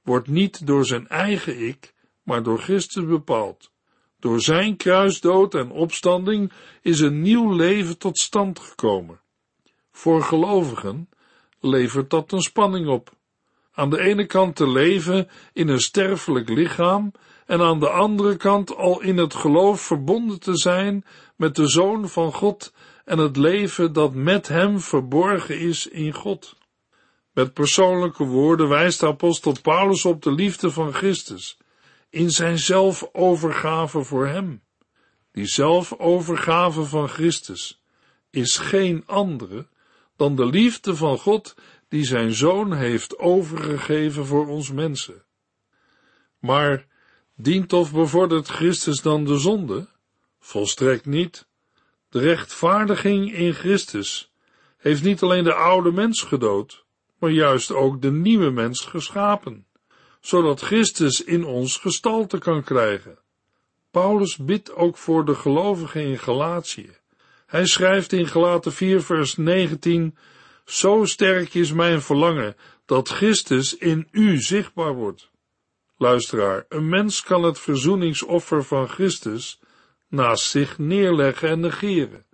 wordt 0.01 0.27
niet 0.27 0.67
door 0.67 0.85
zijn 0.85 1.07
eigen 1.07 1.67
ik, 1.67 1.93
maar 2.23 2.43
door 2.43 2.59
Christus 2.59 3.05
bepaald. 3.05 3.71
Door 4.19 4.41
zijn 4.41 4.77
kruisdood 4.77 5.53
en 5.55 5.71
opstanding 5.71 6.51
is 6.81 6.99
een 6.99 7.21
nieuw 7.21 7.55
leven 7.55 7.97
tot 7.97 8.17
stand 8.17 8.59
gekomen. 8.59 9.19
Voor 9.91 10.23
gelovigen 10.23 11.09
levert 11.59 12.09
dat 12.09 12.31
een 12.31 12.41
spanning 12.41 12.87
op. 12.87 13.13
Aan 13.71 13.89
de 13.89 13.99
ene 13.99 14.25
kant 14.25 14.55
te 14.55 14.69
leven 14.69 15.29
in 15.53 15.67
een 15.67 15.79
sterfelijk 15.79 16.49
lichaam 16.49 17.11
en 17.45 17.61
aan 17.61 17.79
de 17.79 17.89
andere 17.89 18.37
kant 18.37 18.75
al 18.75 19.01
in 19.01 19.17
het 19.17 19.33
geloof 19.33 19.81
verbonden 19.81 20.39
te 20.39 20.57
zijn 20.57 21.05
met 21.35 21.55
de 21.55 21.67
Zoon 21.67 22.09
van 22.09 22.33
God 22.33 22.73
en 23.05 23.17
het 23.17 23.37
leven 23.37 23.93
dat 23.93 24.13
met 24.13 24.47
hem 24.47 24.79
verborgen 24.79 25.59
is 25.59 25.87
in 25.87 26.13
God. 26.13 26.55
Met 27.33 27.53
persoonlijke 27.53 28.23
woorden 28.23 28.69
wijst 28.69 28.99
de 28.99 29.07
apostel 29.07 29.55
Paulus 29.61 30.05
op 30.05 30.21
de 30.21 30.31
liefde 30.31 30.71
van 30.71 30.93
Christus 30.93 31.57
in 32.09 32.31
zijn 32.31 32.59
zelfovergave 32.59 34.03
voor 34.03 34.27
hem. 34.27 34.63
Die 35.31 35.45
zelfovergave 35.45 36.83
van 36.83 37.09
Christus 37.09 37.83
is 38.29 38.57
geen 38.57 39.03
andere 39.05 39.67
dan 40.15 40.35
de 40.35 40.45
liefde 40.45 40.95
van 40.95 41.17
God 41.17 41.55
die 41.89 42.05
zijn 42.05 42.33
zoon 42.33 42.73
heeft 42.73 43.17
overgegeven 43.17 44.25
voor 44.25 44.47
ons 44.47 44.71
mensen. 44.71 45.25
Maar 46.39 46.85
dient 47.35 47.73
of 47.73 47.91
bevordert 47.91 48.47
Christus 48.47 49.01
dan 49.01 49.23
de 49.23 49.37
zonde? 49.37 49.87
Volstrekt 50.39 51.05
niet. 51.05 51.47
De 52.09 52.19
rechtvaardiging 52.19 53.33
in 53.33 53.53
Christus 53.53 54.31
heeft 54.77 55.03
niet 55.03 55.21
alleen 55.21 55.43
de 55.43 55.53
oude 55.53 55.91
mens 55.91 56.21
gedood, 56.21 56.85
maar 57.19 57.31
juist 57.31 57.71
ook 57.71 58.01
de 58.01 58.11
nieuwe 58.11 58.49
mens 58.49 58.81
geschapen, 58.81 59.67
zodat 60.21 60.61
Christus 60.61 61.23
in 61.23 61.45
ons 61.45 61.77
gestalte 61.77 62.37
kan 62.37 62.63
krijgen. 62.63 63.19
Paulus 63.91 64.37
bidt 64.37 64.73
ook 64.73 64.97
voor 64.97 65.25
de 65.25 65.35
gelovigen 65.35 66.01
in 66.01 66.19
Galatië. 66.19 66.97
Hij 67.45 67.65
schrijft 67.65 68.11
in 68.11 68.27
Galaten 68.27 68.73
4 68.73 69.01
vers 69.01 69.37
19, 69.37 70.17
Zo 70.65 71.05
sterk 71.05 71.53
is 71.53 71.71
mijn 71.71 72.01
verlangen 72.01 72.55
dat 72.85 73.09
Christus 73.09 73.77
in 73.77 74.07
u 74.11 74.37
zichtbaar 74.41 74.93
wordt. 74.93 75.29
Luisteraar, 75.97 76.65
een 76.69 76.89
mens 76.89 77.23
kan 77.23 77.43
het 77.43 77.59
verzoeningsoffer 77.59 78.63
van 78.63 78.87
Christus 78.87 79.59
naast 80.07 80.49
zich 80.49 80.77
neerleggen 80.77 81.49
en 81.49 81.59
negeren. 81.59 82.25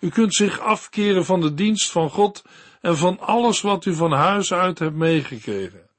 U 0.00 0.08
kunt 0.08 0.34
zich 0.34 0.60
afkeren 0.60 1.24
van 1.24 1.40
de 1.40 1.54
dienst 1.54 1.90
van 1.90 2.10
God 2.10 2.44
en 2.80 2.96
van 2.96 3.18
alles 3.18 3.60
wat 3.60 3.84
u 3.84 3.94
van 3.94 4.12
huis 4.12 4.52
uit 4.52 4.78
hebt 4.78 4.96
meegekregen. 4.96 5.90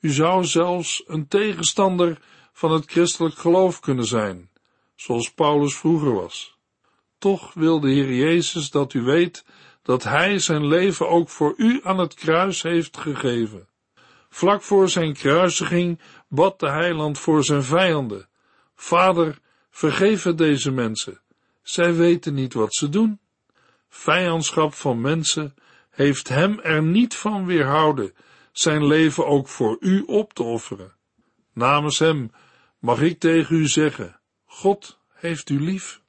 U 0.00 0.10
zou 0.10 0.44
zelfs 0.44 1.02
een 1.06 1.28
tegenstander 1.28 2.18
van 2.52 2.72
het 2.72 2.90
christelijk 2.90 3.38
geloof 3.38 3.80
kunnen 3.80 4.04
zijn, 4.04 4.50
zoals 4.96 5.32
Paulus 5.32 5.76
vroeger 5.76 6.14
was. 6.14 6.58
Toch 7.18 7.54
wil 7.54 7.80
de 7.80 7.90
Heer 7.90 8.14
Jezus 8.14 8.70
dat 8.70 8.92
u 8.94 9.02
weet 9.02 9.44
dat 9.82 10.02
Hij 10.02 10.38
zijn 10.38 10.66
leven 10.66 11.08
ook 11.08 11.28
voor 11.28 11.54
u 11.56 11.80
aan 11.82 11.98
het 11.98 12.14
kruis 12.14 12.62
heeft 12.62 12.96
gegeven. 12.96 13.68
Vlak 14.28 14.62
voor 14.62 14.88
zijn 14.88 15.12
kruisiging 15.12 16.00
bad 16.34 16.60
de 16.60 16.70
heiland 16.70 17.18
voor 17.18 17.44
zijn 17.44 17.62
vijanden. 17.62 18.28
Vader, 18.74 19.38
vergeef 19.70 20.22
deze 20.22 20.70
mensen. 20.70 21.20
Zij 21.62 21.94
weten 21.94 22.34
niet 22.34 22.54
wat 22.54 22.74
ze 22.74 22.88
doen. 22.88 23.20
Vijandschap 23.88 24.74
van 24.74 25.00
mensen 25.00 25.54
heeft 25.90 26.28
hem 26.28 26.60
er 26.60 26.82
niet 26.82 27.14
van 27.14 27.46
weerhouden 27.46 28.14
zijn 28.52 28.86
leven 28.86 29.26
ook 29.26 29.48
voor 29.48 29.76
u 29.80 30.02
op 30.06 30.32
te 30.32 30.42
offeren. 30.42 30.92
Namens 31.52 31.98
hem 31.98 32.30
mag 32.78 33.00
ik 33.00 33.18
tegen 33.18 33.56
u 33.56 33.66
zeggen, 33.66 34.20
God 34.44 34.98
heeft 35.14 35.50
u 35.50 35.60
lief. 35.60 36.02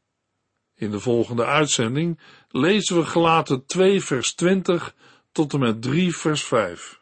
In 0.75 0.91
de 0.91 0.99
volgende 0.99 1.45
uitzending 1.45 2.19
lezen 2.49 2.97
we 2.97 3.05
gelaten 3.05 3.65
2 3.65 4.01
vers 4.01 4.33
20 4.33 4.95
tot 5.31 5.53
en 5.53 5.59
met 5.59 5.81
3 5.81 6.17
vers 6.17 6.43
5. 6.43 7.01